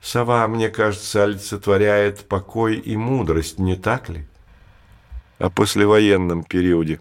Сова, 0.01 0.45
мне 0.49 0.67
кажется, 0.67 1.23
олицетворяет 1.23 2.27
покой 2.27 2.75
и 2.75 2.97
мудрость, 2.97 3.57
не 3.57 3.77
так 3.77 4.09
ли? 4.09 4.27
О 5.39 5.49
послевоенном 5.49 6.43
периоде. 6.43 6.99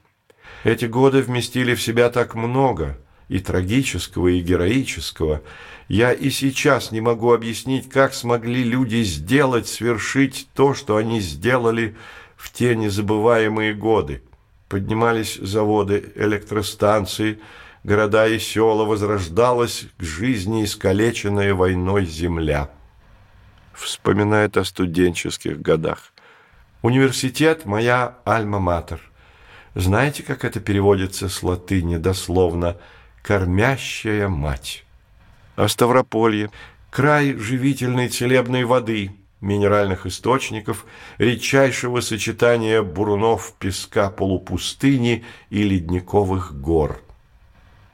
Эти 0.63 0.85
годы 0.85 1.21
вместили 1.21 1.75
в 1.75 1.83
себя 1.83 2.11
так 2.11 2.37
много, 2.37 2.97
и 3.33 3.39
трагического, 3.41 4.29
и 4.29 4.41
героического. 4.41 5.43
Я 5.89 6.13
и 6.13 6.31
сейчас 6.31 6.93
не 6.93 7.01
могу 7.01 7.33
объяснить, 7.33 7.89
как 7.89 8.15
смогли 8.15 8.63
люди 8.65 9.03
сделать, 9.03 9.69
свершить 9.69 10.49
то, 10.55 10.75
что 10.75 10.97
они 10.97 11.21
сделали– 11.21 11.97
в 12.43 12.51
те 12.51 12.75
незабываемые 12.75 13.73
годы. 13.73 14.21
Поднимались 14.69 15.37
заводы, 15.37 16.13
электростанции, 16.17 17.39
города 17.85 18.27
и 18.27 18.41
села, 18.41 18.85
возрождалась 18.85 19.85
к 19.97 20.03
жизни 20.03 20.65
искалеченная 20.65 21.55
войной 21.55 22.05
земля. 22.05 22.69
Вспоминает 23.75 24.57
о 24.57 24.65
студенческих 24.65 25.63
годах. 25.63 26.13
Университет– 26.83 27.65
моя 27.65 28.17
альма-матер. 28.25 28.99
Знаете, 29.77 30.25
как 30.25 30.45
это 30.45 30.59
переводится 30.59 31.29
с 31.29 31.45
латыни 31.45 31.97
дословно? 31.97 32.77
«Кормящая 33.23 34.29
мать». 34.29 34.85
А 35.57 35.69
Ставрополье– 35.69 36.51
край 36.91 37.35
живительной 37.35 38.09
целебной 38.09 38.65
воды– 38.65 39.13
минеральных 39.43 40.07
источников, 40.07 40.87
редчайшего 41.19 42.01
сочетания 42.01 42.83
бурунов 42.83 43.55
песка 43.59 44.09
полупустыни 44.09 45.25
и 45.51 45.63
ледниковых 45.63 46.59
гор. 46.59 47.03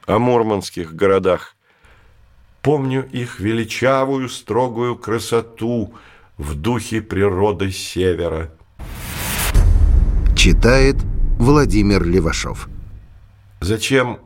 О 0.05 0.19
мурманских 0.19 0.95
городах. 0.95 1.55
Помню 2.61 3.07
их 3.11 3.39
величавую 3.39 4.29
строгую 4.29 4.95
красоту 4.95 5.93
в 6.37 6.55
духе 6.55 7.01
природы 7.01 7.71
севера. 7.71 8.51
Читает 10.35 10.95
Владимир 11.37 12.03
Левашов. 12.03 12.69
Зачем 13.59 14.19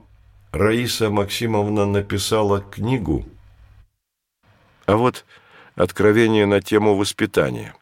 Раиса 0.53 1.09
Максимовна 1.09 1.87
написала 1.87 2.61
книгу? 2.61 3.25
А 4.85 4.97
вот 4.97 5.25
откровение 5.73 6.45
на 6.45 6.61
тему 6.61 6.95
воспитания. 6.95 7.73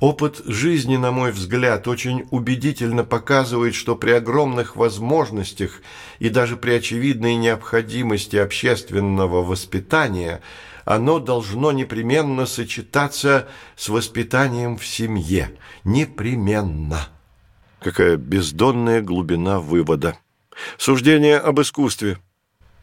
Опыт 0.00 0.42
жизни, 0.44 0.96
на 0.96 1.12
мой 1.12 1.30
взгляд, 1.30 1.86
очень 1.86 2.26
убедительно 2.32 3.04
показывает, 3.04 3.76
что 3.76 3.94
при 3.94 4.10
огромных 4.10 4.74
возможностях 4.74 5.80
и 6.18 6.28
даже 6.28 6.56
при 6.56 6.72
очевидной 6.72 7.36
необходимости 7.36 8.34
общественного 8.34 9.44
воспитания 9.44 10.42
оно 10.84 11.20
должно 11.20 11.70
непременно 11.70 12.46
сочетаться 12.46 13.46
с 13.76 13.88
воспитанием 13.88 14.76
в 14.76 14.84
семье. 14.84 15.56
Непременно. 15.84 17.08
Какая 17.78 18.16
бездонная 18.16 19.02
глубина 19.02 19.60
вывода. 19.60 20.18
Суждение 20.78 21.38
об 21.38 21.60
искусстве. 21.60 22.18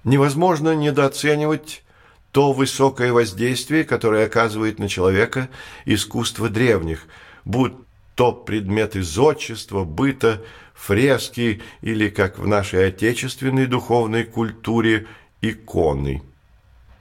Невозможно 0.04 0.76
недооценивать 0.76 1.84
то 2.32 2.54
высокое 2.54 3.12
воздействие, 3.12 3.84
которое 3.84 4.26
оказывает 4.26 4.80
на 4.80 4.88
человека 4.88 5.50
искусство 5.86 6.50
древних, 6.50 7.06
будь 7.44 7.74
то 8.15 8.32
предметы 8.32 9.02
зодчества, 9.02 9.84
быта, 9.84 10.44
фрески 10.74 11.62
или, 11.82 12.10
как 12.10 12.38
в 12.38 12.48
нашей 12.48 12.88
отечественной 12.88 13.65
духовной 13.65 14.26
культуре, 14.26 15.08
иконы. 15.42 16.22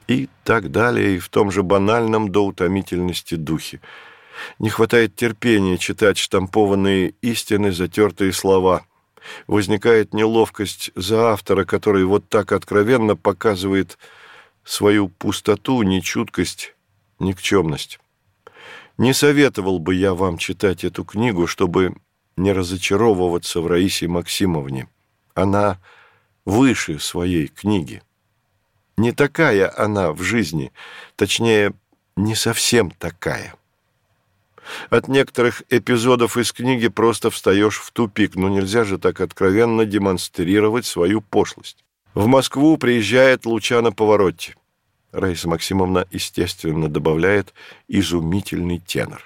И 0.07 0.29
так 0.45 0.71
далее, 0.71 1.17
и 1.17 1.19
в 1.19 1.29
том 1.29 1.51
же 1.51 1.62
банальном 1.62 2.31
до 2.31 2.47
утомительности 2.47 3.35
духе. 3.35 3.81
Не 4.59 4.71
хватает 4.71 5.17
терпения 5.17 5.77
читать 5.77 6.19
штампованные 6.19 7.14
истины, 7.21 7.73
затертые 7.73 8.33
слова. 8.33 8.87
Возникает 9.47 10.14
неловкость 10.14 10.91
за 10.95 11.33
автора, 11.33 11.64
который 11.64 12.05
вот 12.05 12.29
так 12.29 12.53
откровенно 12.53 13.17
показывает– 13.17 13.99
свою 14.69 15.09
пустоту, 15.09 15.83
нечуткость, 15.83 16.75
никчемность. 17.19 17.99
Не 18.99 19.14
советовал 19.14 19.79
бы 19.79 19.95
я 19.95 20.12
вам 20.12 20.37
читать 20.37 20.85
эту 20.85 21.05
книгу, 21.05 21.47
чтобы 21.47 21.97
не 22.37 22.53
разочаровываться 22.53 23.61
в 23.62 23.66
Раисе 23.66 24.09
Максимовне. 24.09 24.89
Она 25.35 25.79
выше 26.45 26.99
своей 26.99 27.47
книги. 27.49 28.03
Не 28.99 29.12
такая 29.12 29.72
она 29.74 30.12
в 30.12 30.22
жизни, 30.22 30.70
точнее, 31.16 31.72
не 32.16 32.35
совсем 32.35 32.91
такая. 32.91 33.55
От 34.91 35.09
некоторых 35.09 35.62
эпизодов 35.71 36.37
из 36.37 36.53
книги 36.53 36.89
просто 36.89 37.31
встаешь 37.31 37.79
в 37.79 37.91
тупик, 37.91 38.37
но 38.37 38.49
нельзя 38.49 38.85
же 38.85 38.99
так 38.99 39.21
откровенно 39.21 39.85
демонстрировать 39.85 40.87
свою 40.87 41.21
пошлость. 41.21 41.85
В 42.14 42.27
Москву 42.27 42.77
приезжает 42.77 43.47
Лучано 43.47 43.93
Поворотти. 43.93 44.55
Раиса 45.12 45.49
Максимовна, 45.49 46.07
естественно, 46.11 46.89
добавляет 46.89 47.55
изумительный 47.87 48.79
тенор. 48.79 49.23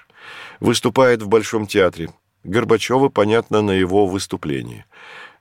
Выступает 0.59 1.21
в 1.21 1.27
Большом 1.27 1.67
театре. 1.67 2.09
Горбачева, 2.43 3.09
понятно, 3.09 3.61
на 3.61 3.71
его 3.71 4.05
выступлении. 4.05 4.85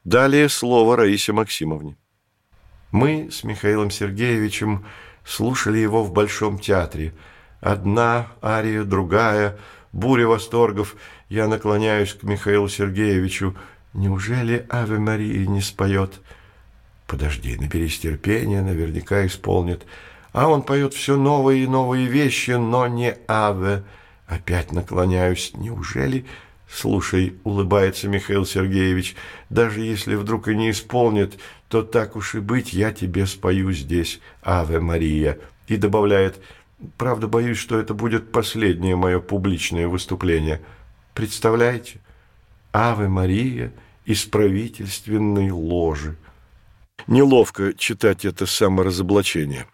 Далее 0.05 0.49
слово 0.49 0.97
Раисе 0.97 1.33
Максимовне. 1.33 1.97
Мы 2.91 3.31
с 3.31 3.45
Михаилом 3.45 3.91
Сергеевичем 3.91 4.85
слушали 5.25 5.79
его 5.79 6.03
в 6.03 6.13
Большом 6.13 6.59
театре. 6.59 7.15
Одна 7.61 8.33
ария, 8.43 8.83
другая, 8.83 9.59
буря 9.93 10.27
восторгов. 10.27 10.97
Я 11.29 11.49
наклоняюсь 11.49 12.15
к 12.15 12.23
Михаилу 12.23 12.69
Сергеевичу. 12.69 13.55
Неужели 13.95 14.67
Аве 14.71 14.99
Марии 14.99 15.45
не 15.45 15.61
споет? 15.61 16.21
Подожди, 17.07 17.57
наберись 17.57 17.99
терпения, 17.99 18.63
наверняка 18.63 19.27
исполнит. 19.27 19.85
А 20.33 20.49
он 20.49 20.63
поет 20.63 20.95
все 20.95 21.17
новые 21.17 21.65
и 21.65 21.69
новые 21.69 22.07
вещи, 22.07 22.53
но 22.53 22.87
не 22.87 23.17
Аве. 23.29 23.85
Опять 24.27 24.73
наклоняюсь. 24.73 25.53
Неужели... 25.55 26.27
«Слушай»,— 26.75 27.35
улыбается 27.45 28.09
Михаил 28.09 28.47
Сергеевич, 28.47 29.15
«даже 29.51 29.83
если 29.83 30.15
вдруг 30.15 30.49
и 30.49 30.57
не 30.57 30.71
исполнит, 30.71 31.39
то 31.69 31.83
так 31.83 32.17
уж 32.17 32.35
и 32.35 32.41
быть, 32.41 32.73
я 32.73 32.93
тебе 32.93 33.27
спою 33.27 33.73
здесь, 33.73 34.21
Аве 34.43 34.81
Мария». 34.81 35.39
И 35.69 35.77
добавляет, 35.77 36.41
«Правда, 36.99 37.29
боюсь, 37.29 37.59
что 37.59 37.79
это 37.79 37.95
будет 37.95 38.33
последнее 38.33 38.97
мое 38.97 39.21
публичное 39.21 39.89
выступление. 39.89 40.61
Представляете? 41.15 42.01
Аве 42.73 43.09
Мария 43.09 43.73
из 44.05 44.25
правительственной 44.25 45.51
ложи». 45.51 46.17
Неловко 47.07 47.75
читать 47.75 48.25
это 48.25 48.47
саморазоблачение. 48.47 49.67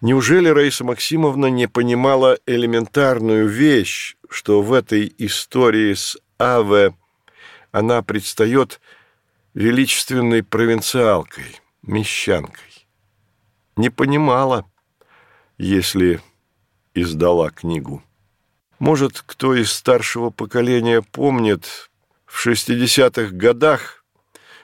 Неужели 0.00 0.48
Раиса 0.48 0.84
Максимовна 0.84 1.46
не 1.46 1.68
понимала 1.68 2.38
элементарную 2.46 3.48
вещь, 3.48 4.16
что 4.28 4.62
в 4.62 4.72
этой 4.72 5.12
истории 5.18 5.94
с 5.94 6.18
Аве 6.38 6.94
она 7.72 8.02
предстает 8.02 8.80
величественной 9.54 10.42
провинциалкой, 10.42 11.60
мещанкой? 11.82 12.86
Не 13.76 13.90
понимала, 13.90 14.66
если 15.58 16.20
издала 16.94 17.50
книгу. 17.50 18.02
Может, 18.78 19.22
кто 19.24 19.54
из 19.54 19.72
старшего 19.72 20.30
поколения 20.30 21.02
помнит, 21.02 21.90
в 22.26 22.46
60-х 22.46 23.34
годах 23.34 24.04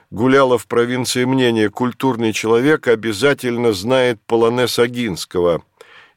гуляло 0.09 0.57
в 0.57 0.67
провинции 0.67 1.25
мнение 1.25 1.69
«культурный 1.69 2.33
человек 2.33 2.87
обязательно 2.87 3.73
знает 3.73 4.19
полонез 4.25 4.77
Агинского». 4.79 5.63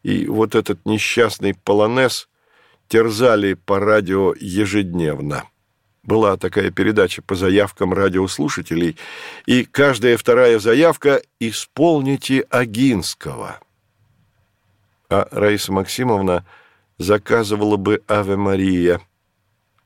И 0.02 0.26
вот 0.26 0.54
этот 0.54 0.84
несчастный 0.84 1.54
полонез 1.54 2.28
терзали 2.88 3.54
по 3.54 3.80
радио 3.80 4.34
ежедневно. 4.38 5.44
Была 6.02 6.36
такая 6.36 6.70
передача 6.70 7.22
по 7.22 7.34
заявкам 7.34 7.94
радиослушателей, 7.94 8.98
и 9.46 9.64
каждая 9.64 10.18
вторая 10.18 10.58
заявка 10.58 11.22
«Исполните 11.40 12.44
Агинского». 12.50 13.58
А 15.14 15.28
Раиса 15.30 15.70
Максимовна 15.72 16.44
заказывала 16.98 17.76
бы 17.76 18.02
«Аве 18.08 18.36
Мария», 18.36 19.00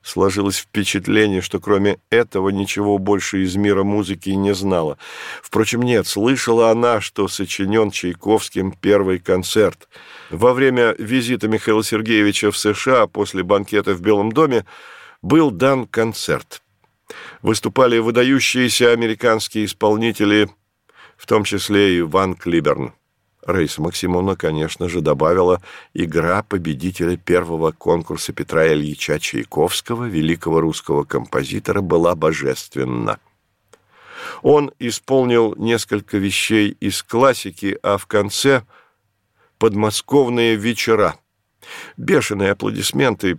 Сложилось 0.01 0.57
впечатление, 0.57 1.43
что 1.43 1.61
кроме 1.61 1.99
этого 2.09 2.49
ничего 2.49 2.97
больше 2.97 3.45
из 3.45 3.57
мира 3.57 3.83
музыки 3.83 4.31
не 4.31 4.55
знала. 4.55 4.97
Впрочем, 5.43 5.83
нет, 5.83 6.07
слышала 6.07 6.71
она, 6.71 7.03
что 7.03 7.29
сочинен 7.29 7.91
Чайковским 7.91 8.73
первый 8.73 9.19
концерт. 9.19 9.87
Во 10.31 10.55
время 10.55 10.95
визита 10.99 11.47
Михаила 11.47 11.85
Сергеевича 11.85 12.51
в 12.51 12.57
США 12.57 13.07
после 13.07 13.43
банкета 13.43 13.93
в 13.93 14.01
Белом 14.01 14.33
доме 14.33 14.65
был 15.21 15.51
дан 15.51 15.87
концерт. 15.87 16.63
Выступали 17.43 17.99
выдающиеся 17.99 18.93
американские 18.93 19.67
исполнители, 19.67 20.49
в 21.19 21.27
том 21.27 21.45
числе 21.45 21.99
и 21.99 22.01
Ван 22.01 22.35
Клиберн. 22.35 22.95
Раиса 23.47 23.81
Максимовна, 23.81 24.37
конечно 24.37 24.89
же, 24.89 25.01
добавила 25.01 25.63
«Игра 25.95 26.43
победителя 26.43 27.17
первого 27.17 27.73
конкурса 27.73 28.33
Петра 28.33 28.73
Ильича 28.73 29.19
Чайковского, 29.19 30.05
великого 30.05 30.61
русского 30.61 31.05
композитора, 31.05 31.81
была 31.81 32.15
божественна». 32.15 33.19
Он 34.43 34.73
исполнил 34.79 35.55
несколько 35.57 36.19
вещей 36.19 36.77
из 36.81 37.03
классики, 37.03 37.79
а 37.83 37.97
в 37.97 38.07
конце 38.07 38.65
«Подмосковные 39.59 40.57
вечера». 40.57 41.17
Бешеные 41.97 42.53
аплодисменты, 42.53 43.39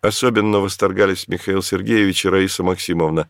особенно 0.00 0.58
восторгались 0.58 1.28
Михаил 1.28 1.62
Сергеевич 1.62 2.24
и 2.24 2.28
Раиса 2.28 2.62
Максимовна. 2.62 3.28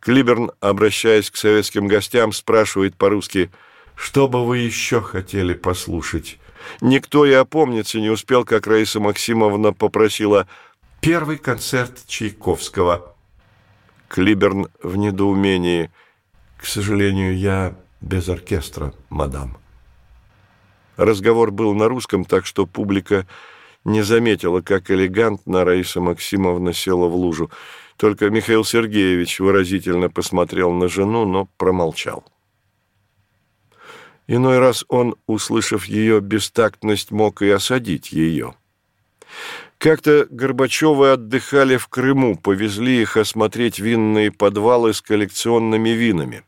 Клиберн, 0.00 0.50
обращаясь 0.60 1.30
к 1.30 1.36
советским 1.36 1.86
гостям, 1.86 2.32
спрашивает 2.32 2.96
по-русски– 2.96 3.50
что 3.96 4.28
бы 4.28 4.46
вы 4.46 4.58
еще 4.58 5.00
хотели 5.00 5.54
послушать? 5.54 6.38
Никто 6.80 7.24
и 7.24 7.32
опомниться 7.32 7.98
не 7.98 8.10
успел, 8.10 8.44
как 8.44 8.66
Раиса 8.66 9.00
Максимовна 9.00 9.72
попросила 9.72 10.46
«Первый 11.00 11.38
концерт 11.38 12.06
Чайковского». 12.06 13.14
Клиберн 14.08 14.68
в 14.82 14.96
недоумении. 14.96 15.90
«К 16.58 16.66
сожалению, 16.66 17.36
я 17.36 17.74
без 18.00 18.28
оркестра, 18.28 18.92
мадам». 19.08 19.56
Разговор 20.96 21.50
был 21.50 21.74
на 21.74 21.88
русском, 21.88 22.24
так 22.24 22.46
что 22.46 22.66
публика 22.66 23.26
не 23.84 24.02
заметила, 24.02 24.60
как 24.60 24.90
элегантно 24.90 25.64
Раиса 25.64 26.00
Максимовна 26.00 26.72
села 26.72 27.06
в 27.06 27.14
лужу. 27.14 27.50
Только 27.96 28.30
Михаил 28.30 28.64
Сергеевич 28.64 29.40
выразительно 29.40 30.10
посмотрел 30.10 30.72
на 30.72 30.88
жену, 30.88 31.24
но 31.26 31.48
промолчал. 31.56 32.24
Иной 34.28 34.58
раз 34.58 34.84
он, 34.88 35.16
услышав 35.26 35.86
ее 35.86 36.20
бестактность, 36.20 37.10
мог 37.10 37.42
и 37.42 37.50
осадить 37.50 38.12
ее. 38.12 38.54
Как-то 39.78 40.26
Горбачевы 40.30 41.12
отдыхали 41.12 41.76
в 41.76 41.88
Крыму, 41.88 42.36
повезли 42.36 43.02
их 43.02 43.16
осмотреть 43.16 43.78
винные 43.78 44.32
подвалы 44.32 44.94
с 44.94 45.02
коллекционными 45.02 45.90
винами. 45.90 46.42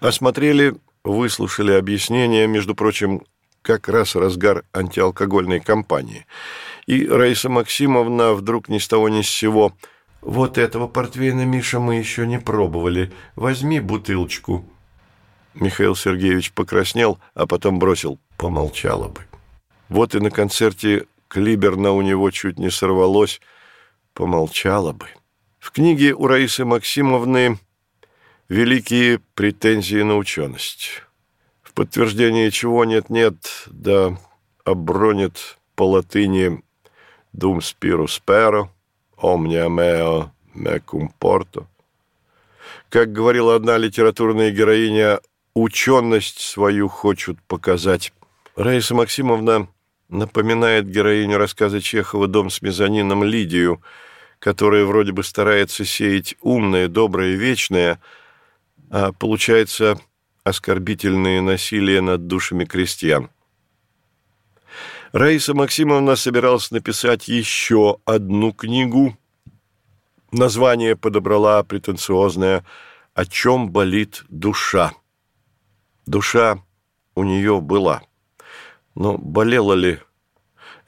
Осмотрели, 0.00 0.74
выслушали 1.04 1.72
объяснения, 1.72 2.46
между 2.46 2.74
прочим, 2.74 3.22
как 3.62 3.88
раз 3.88 4.16
разгар 4.16 4.64
антиалкогольной 4.72 5.60
кампании. 5.60 6.26
И 6.86 7.06
Раиса 7.06 7.48
Максимовна 7.50 8.32
вдруг 8.32 8.68
ни 8.68 8.78
с 8.78 8.88
того 8.88 9.08
ни 9.08 9.22
с 9.22 9.28
сего 9.28 9.74
«Вот 10.22 10.58
этого 10.58 10.88
портвейна, 10.88 11.44
Миша, 11.44 11.78
мы 11.80 11.96
еще 11.96 12.26
не 12.26 12.38
пробовали. 12.38 13.12
Возьми 13.36 13.80
бутылочку». 13.80 14.64
Михаил 15.54 15.96
Сергеевич 15.96 16.52
покраснел, 16.52 17.18
а 17.34 17.46
потом 17.46 17.78
бросил 17.78 18.18
«помолчала 18.36 19.08
бы». 19.08 19.22
Вот 19.88 20.14
и 20.14 20.20
на 20.20 20.30
концерте 20.30 21.06
Клиберна 21.28 21.92
у 21.92 22.02
него 22.02 22.30
чуть 22.30 22.58
не 22.58 22.70
сорвалось 22.70 23.40
«помолчала 24.14 24.92
бы». 24.92 25.06
В 25.58 25.72
книге 25.72 26.14
у 26.14 26.26
Раисы 26.26 26.64
Максимовны 26.64 27.58
«Великие 28.48 29.20
претензии 29.34 30.02
на 30.02 30.16
ученость», 30.16 31.02
в 31.62 31.72
подтверждение 31.72 32.50
чего 32.50 32.84
нет-нет, 32.84 33.66
да 33.66 34.16
обронит 34.64 35.58
по 35.74 35.88
латыни 35.88 36.62
«dum 37.36 37.58
spirus 37.58 38.20
pero, 38.24 38.70
omnia 39.16 39.68
meo 39.68 40.30
mecum 40.54 41.10
porto». 41.20 41.66
Как 42.88 43.12
говорила 43.12 43.54
одна 43.54 43.78
литературная 43.78 44.50
героиня 44.50 45.20
ученость 45.54 46.40
свою 46.40 46.88
хочут 46.88 47.40
показать. 47.42 48.12
Раиса 48.56 48.94
Максимовна 48.94 49.68
напоминает 50.08 50.88
героиню 50.88 51.38
рассказа 51.38 51.80
Чехова 51.80 52.26
«Дом 52.26 52.50
с 52.50 52.62
мезонином» 52.62 53.24
Лидию, 53.24 53.82
которая 54.38 54.84
вроде 54.84 55.12
бы 55.12 55.22
старается 55.22 55.84
сеять 55.84 56.34
умное, 56.40 56.88
доброе, 56.88 57.36
вечное, 57.36 58.00
а 58.90 59.12
получается 59.12 60.00
оскорбительное 60.42 61.40
насилие 61.40 62.00
над 62.00 62.26
душами 62.26 62.64
крестьян. 62.64 63.30
Раиса 65.12 65.54
Максимовна 65.54 66.16
собиралась 66.16 66.70
написать 66.70 67.28
еще 67.28 67.98
одну 68.04 68.52
книгу. 68.52 69.16
Название 70.32 70.96
подобрала 70.96 71.62
претенциозное 71.64 72.64
«О 73.14 73.26
чем 73.26 73.70
болит 73.70 74.24
душа». 74.28 74.92
Душа 76.10 76.58
у 77.14 77.22
нее 77.22 77.60
была. 77.60 78.02
Но 78.96 79.16
болела 79.16 79.74
ли? 79.74 80.00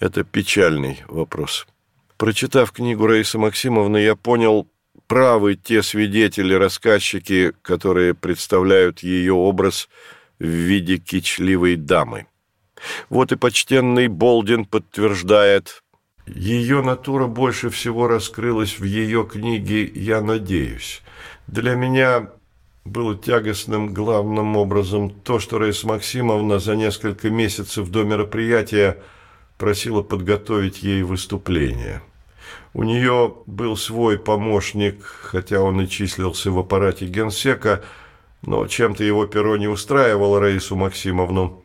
Это 0.00 0.24
печальный 0.24 1.04
вопрос. 1.06 1.68
Прочитав 2.16 2.72
книгу 2.72 3.06
Раисы 3.06 3.38
Максимовны, 3.38 3.98
я 3.98 4.16
понял, 4.16 4.68
правы 5.06 5.54
те 5.54 5.84
свидетели-рассказчики, 5.84 7.52
которые 7.62 8.14
представляют 8.14 9.04
ее 9.04 9.34
образ 9.34 9.88
в 10.40 10.44
виде 10.44 10.96
кичливой 10.98 11.76
дамы. 11.76 12.26
Вот 13.08 13.30
и 13.30 13.36
почтенный 13.36 14.08
Болдин 14.08 14.64
подтверждает, 14.64 15.84
ее 16.26 16.82
натура 16.82 17.28
больше 17.28 17.70
всего 17.70 18.08
раскрылась 18.08 18.80
в 18.80 18.82
ее 18.82 19.24
книге 19.24 19.84
«Я 19.84 20.20
надеюсь». 20.20 21.00
Для 21.46 21.76
меня 21.76 22.28
было 22.84 23.16
тягостным 23.16 23.94
главным 23.94 24.56
образом 24.56 25.10
то, 25.10 25.38
что 25.38 25.58
Раиса 25.58 25.86
Максимовна 25.86 26.58
за 26.58 26.76
несколько 26.76 27.30
месяцев 27.30 27.88
до 27.90 28.02
мероприятия 28.02 28.98
просила 29.56 30.02
подготовить 30.02 30.82
ей 30.82 31.02
выступление. 31.02 32.02
У 32.74 32.82
нее 32.82 33.34
был 33.46 33.76
свой 33.76 34.18
помощник, 34.18 35.02
хотя 35.02 35.60
он 35.60 35.80
и 35.82 35.88
числился 35.88 36.50
в 36.50 36.58
аппарате 36.58 37.06
генсека, 37.06 37.84
но 38.42 38.66
чем-то 38.66 39.04
его 39.04 39.26
перо 39.26 39.56
не 39.56 39.68
устраивало 39.68 40.40
Раису 40.40 40.74
Максимовну. 40.74 41.64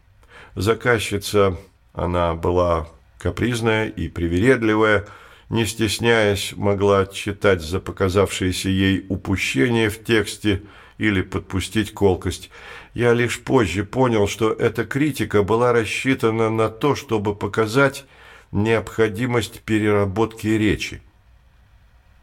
Заказчица, 0.56 1.58
она 1.94 2.36
была 2.36 2.88
капризная 3.18 3.88
и 3.88 4.10
привередливая, 4.10 5.08
не 5.50 5.66
стесняясь, 5.66 6.54
могла 6.56 7.06
читать 7.06 7.62
за 7.62 7.80
показавшиеся 7.80 8.70
ей 8.70 9.06
упущения 9.10 9.90
в 9.90 10.04
тексте 10.04 10.62
или 10.98 11.22
подпустить 11.22 11.94
колкость. 11.94 12.50
Я 12.94 13.14
лишь 13.14 13.40
позже 13.40 13.84
понял, 13.84 14.28
что 14.28 14.52
эта 14.52 14.86
критика 14.86 15.44
была 15.44 15.74
рассчитана 15.74 16.50
на 16.50 16.70
то, 16.70 16.96
чтобы 16.96 17.36
показать 17.36 18.06
необходимость 18.52 19.62
переработки 19.62 20.48
речи. 20.48 21.02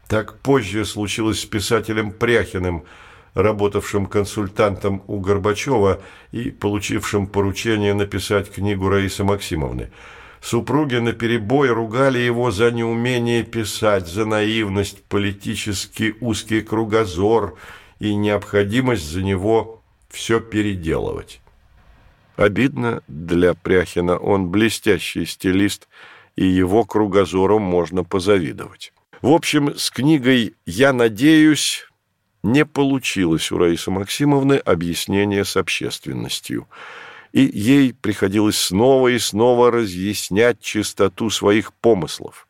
Так 0.07 0.39
позже 0.39 0.85
случилось 0.85 1.41
с 1.41 1.45
писателем 1.45 2.11
Пряхиным, 2.11 2.83
работавшим 3.33 4.05
консультантом 4.05 5.03
у 5.07 5.19
Горбачева 5.19 6.01
и 6.31 6.51
получившим 6.51 7.27
поручение 7.27 7.93
написать 7.93 8.51
книгу 8.51 8.89
Раисы 8.89 9.23
Максимовны– 9.23 9.91
Супруги 10.45 10.97
наперебой 10.97 11.69
ругали 11.69 12.19
его 12.19 12.51
за 12.51 12.69
неумение 12.69 13.41
писать, 13.41 14.07
за 14.07 14.25
наивность, 14.25 15.03
политический 15.05 16.13
узкий 16.21 16.61
кругозор 16.61 17.57
и 17.99 18.15
необходимость 18.15 19.09
за 19.09 19.23
него 19.23 19.83
все 20.09 20.39
переделывать. 20.39 21.41
Обидно 22.35 23.01
для 23.07 23.53
Пряхина, 23.53 24.17
он 24.17 24.49
блестящий 24.49 25.25
стилист, 25.25 25.87
и 26.35 26.45
его 26.45 26.83
кругозором 26.83 27.61
можно 27.61 28.03
позавидовать. 28.03 28.91
В 29.21 29.29
общем, 29.29 29.75
с 29.77 29.89
книгой 29.89 30.55
«Я 30.65 30.91
надеюсь» 30.91 31.87
не 32.43 32.65
получилось 32.65 33.51
у 33.51 33.57
Раисы 33.57 33.89
Максимовны 33.89 34.55
объяснение 34.55 35.45
с 35.45 35.57
общественностью– 35.57 36.67
и 37.35 37.51
ей 37.53 37.93
приходилось 37.93 38.57
снова 38.57 39.09
и 39.09 39.19
снова 39.19 39.69
разъяснять 39.69 40.61
чистоту 40.61 41.29
своих 41.29 41.73
помыслов. 41.73 42.47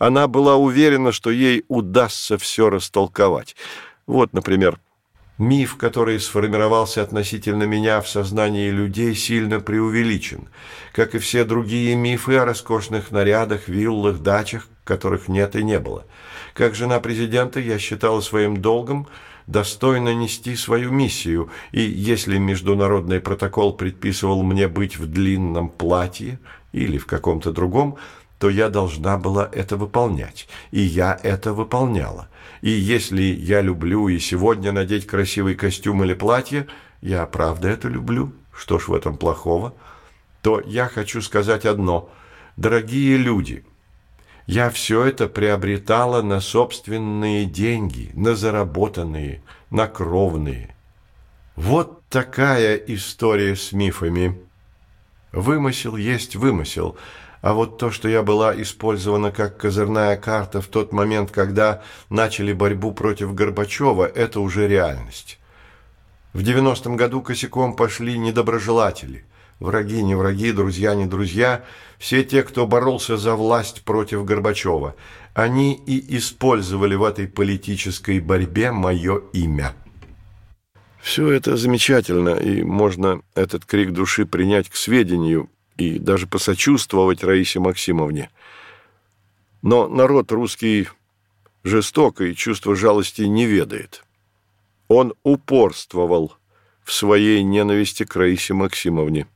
Она 0.00 0.26
была 0.26 0.56
уверена, 0.56 1.12
что 1.12 1.30
ей 1.30 1.64
удастся 1.68 2.36
все 2.36 2.68
растолковать. 2.68 3.54
Вот, 4.06 4.32
например, 4.32 4.78
Миф, 5.38 5.76
который 5.76 6.18
сформировался 6.18 7.02
относительно 7.02 7.64
меня 7.64 8.00
в 8.00 8.08
сознании 8.08 8.70
людей, 8.70 9.14
сильно 9.14 9.60
преувеличен, 9.60 10.48
как 10.94 11.14
и 11.14 11.18
все 11.18 11.44
другие 11.44 11.94
мифы 11.94 12.36
о 12.36 12.46
роскошных 12.46 13.10
нарядах, 13.10 13.68
виллах, 13.68 14.20
дачах, 14.20 14.66
которых 14.84 15.28
нет 15.28 15.54
и 15.54 15.62
не 15.62 15.78
было. 15.78 16.06
Как 16.54 16.74
жена 16.74 17.00
президента 17.00 17.60
я 17.60 17.78
считала 17.78 18.22
своим 18.22 18.62
долгом 18.62 19.08
достойно 19.46 20.14
нести 20.14 20.56
свою 20.56 20.90
миссию, 20.90 21.50
и 21.70 21.82
если 21.82 22.38
международный 22.38 23.20
протокол 23.20 23.74
предписывал 23.74 24.42
мне 24.42 24.68
быть 24.68 24.96
в 24.96 25.06
длинном 25.06 25.68
платье 25.68 26.38
или 26.72 26.96
в 26.96 27.04
каком-то 27.04 27.52
другом, 27.52 27.98
то 28.38 28.50
я 28.50 28.68
должна 28.68 29.16
была 29.16 29.48
это 29.52 29.76
выполнять, 29.76 30.48
и 30.70 30.80
я 30.80 31.18
это 31.22 31.52
выполняла. 31.52 32.28
И 32.60 32.70
если 32.70 33.22
я 33.22 33.60
люблю 33.60 34.08
и 34.08 34.18
сегодня 34.18 34.72
надеть 34.72 35.06
красивый 35.06 35.54
костюм 35.54 36.04
или 36.04 36.14
платье, 36.14 36.66
я 37.00 37.26
правда 37.26 37.68
это 37.68 37.88
люблю, 37.88 38.32
что 38.52 38.78
ж 38.78 38.88
в 38.88 38.94
этом 38.94 39.16
плохого, 39.16 39.74
то 40.42 40.60
я 40.60 40.86
хочу 40.86 41.22
сказать 41.22 41.64
одно. 41.64 42.10
Дорогие 42.56 43.16
люди– 43.16 43.64
я 44.46 44.70
все 44.70 45.04
это 45.04 45.26
приобретала 45.26 46.22
на 46.22 46.40
собственные 46.40 47.46
деньги, 47.46 48.10
на 48.14 48.36
заработанные, 48.36 49.42
на 49.70 49.88
кровные. 49.88 50.74
Вот 51.56 52.06
такая 52.08 52.76
история 52.76 53.56
с 53.56 53.72
мифами. 53.72 54.40
Вымысел 55.32 55.96
есть 55.96 56.36
вымысел, 56.36 56.96
а 57.46 57.52
вот 57.52 57.78
то, 57.78 57.92
что 57.92 58.08
я 58.08 58.24
была 58.24 58.60
использована 58.60 59.30
как 59.30 59.56
козырная 59.56 60.16
карта 60.16 60.60
в 60.60 60.66
тот 60.66 60.92
момент, 60.92 61.30
когда 61.30 61.80
начали 62.10 62.52
борьбу 62.52 62.90
против 62.90 63.36
Горбачева, 63.36 64.04
это 64.04 64.40
уже 64.40 64.66
реальность. 64.66 65.38
В 66.32 66.40
90-м 66.40 66.96
году 66.96 67.22
косяком 67.22 67.76
пошли 67.76 68.18
недоброжелатели– 68.18 69.24
Враги, 69.60 70.02
не 70.02 70.14
враги, 70.14 70.52
друзья, 70.52 70.94
не 70.94 71.06
друзья, 71.06 71.64
все 71.98 72.24
те, 72.24 72.42
кто 72.42 72.66
боролся 72.66 73.16
за 73.16 73.36
власть 73.36 73.84
против 73.84 74.24
Горбачева, 74.24 74.96
они 75.32 75.80
и 75.86 76.18
использовали 76.18 76.94
в 76.94 77.04
этой 77.04 77.26
политической 77.26 78.20
борьбе 78.20 78.72
мое 78.72 79.22
имя. 79.32 79.72
Все 81.00 81.30
это 81.30 81.56
замечательно, 81.56 82.30
и 82.30 82.62
можно 82.64 83.22
этот 83.34 83.64
крик 83.64 83.92
души 83.92 84.26
принять 84.26 84.68
к 84.68 84.76
сведению 84.76 85.48
и 85.76 85.98
даже 85.98 86.26
посочувствовать 86.26 87.24
Раисе 87.24 87.60
Максимовне. 87.60 88.30
Но 89.62 89.88
народ 89.88 90.32
русский 90.32 90.88
жесток 91.64 92.20
и 92.20 92.34
чувство 92.34 92.76
жалости 92.76 93.22
не 93.22 93.46
ведает. 93.46 94.04
Он 94.88 95.14
упорствовал 95.22 96.36
в 96.84 96.92
своей 96.92 97.42
ненависти 97.42 98.04
к 98.04 98.14
Раисе 98.16 98.54
Максимовне 98.54 99.26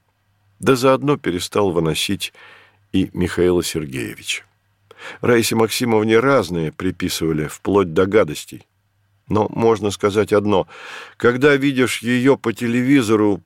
да 0.61 0.77
заодно 0.77 1.17
перестал 1.17 1.73
выносить 1.73 2.33
и 2.93 3.11
Михаила 3.13 3.65
Сергеевича. 3.65 4.45
Раисе 5.23 5.57
Максимовне 5.57 6.21
разные 6.21 6.71
приписывали, 6.71 7.47
вплоть 7.47 7.95
до 7.95 8.07
гадостей. 8.07 8.67
Но 9.29 9.49
можно 9.49 9.91
сказать 9.91 10.33
одно. 10.33 10.69
Когда 11.17 11.57
видишь 11.57 12.03
ее 12.03 12.37
по 12.37 12.53
телевизору, 12.53 13.43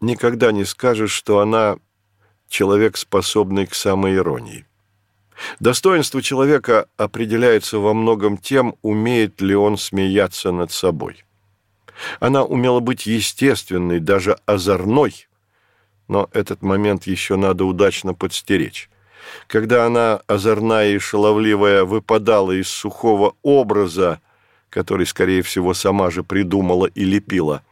никогда 0.00 0.52
не 0.52 0.64
скажешь, 0.64 1.10
что 1.10 1.40
она 1.40 1.78
человек, 2.52 2.96
способный 2.96 3.66
к 3.66 3.74
самоиронии. 3.74 4.64
Достоинство 5.58 6.22
человека 6.22 6.86
определяется 6.96 7.78
во 7.78 7.94
многом 7.94 8.36
тем, 8.36 8.76
умеет 8.82 9.40
ли 9.40 9.56
он 9.56 9.76
смеяться 9.76 10.52
над 10.52 10.70
собой. 10.70 11.24
Она 12.20 12.44
умела 12.44 12.78
быть 12.80 13.06
естественной, 13.06 13.98
даже 13.98 14.38
озорной– 14.46 15.26
но 16.12 16.28
этот 16.34 16.62
момент 16.62 17.06
еще 17.06 17.36
надо 17.36 17.64
удачно 17.64 18.12
подстеречь. 18.12 18.90
Когда 19.46 19.86
она, 19.86 20.20
озорная 20.26 20.90
и 20.90 20.98
шаловливая, 20.98 21.84
выпадала 21.84 22.52
из 22.52 22.68
сухого 22.68 23.34
образа, 23.42 24.20
который, 24.68 25.06
скорее 25.06 25.40
всего, 25.40 25.72
сама 25.72 26.10
же 26.10 26.22
придумала 26.22 26.84
и 26.84 27.04
лепила, 27.04 27.62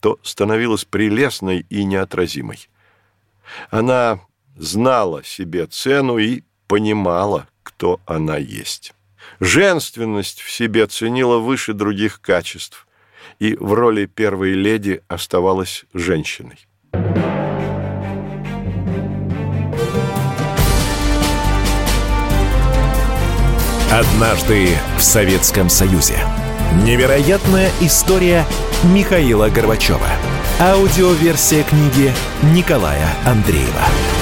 то 0.00 0.18
становилась 0.22 0.86
прелестной 0.86 1.66
и 1.68 1.84
неотразимой. 1.84 2.68
Она 3.70 4.20
знала 4.56 5.22
себе 5.24 5.66
цену 5.66 6.18
и 6.18 6.42
понимала, 6.66 7.46
кто 7.62 8.00
она 8.06 8.36
есть. 8.36 8.94
Женственность 9.40 10.40
в 10.40 10.50
себе 10.50 10.86
ценила 10.86 11.38
выше 11.38 11.72
других 11.72 12.20
качеств, 12.20 12.86
и 13.38 13.56
в 13.56 13.72
роли 13.72 14.06
первой 14.06 14.52
леди 14.52 15.02
оставалась 15.08 15.84
женщиной. 15.92 16.58
Однажды 23.90 24.70
в 24.96 25.02
Советском 25.02 25.68
Союзе. 25.68 26.16
Невероятная 26.82 27.70
история 27.82 28.46
Михаила 28.84 29.50
Горбачева. 29.50 30.31
Аудиоверсия 30.60 31.64
книги 31.64 32.12
Николая 32.42 33.16
Андреева. 33.24 34.21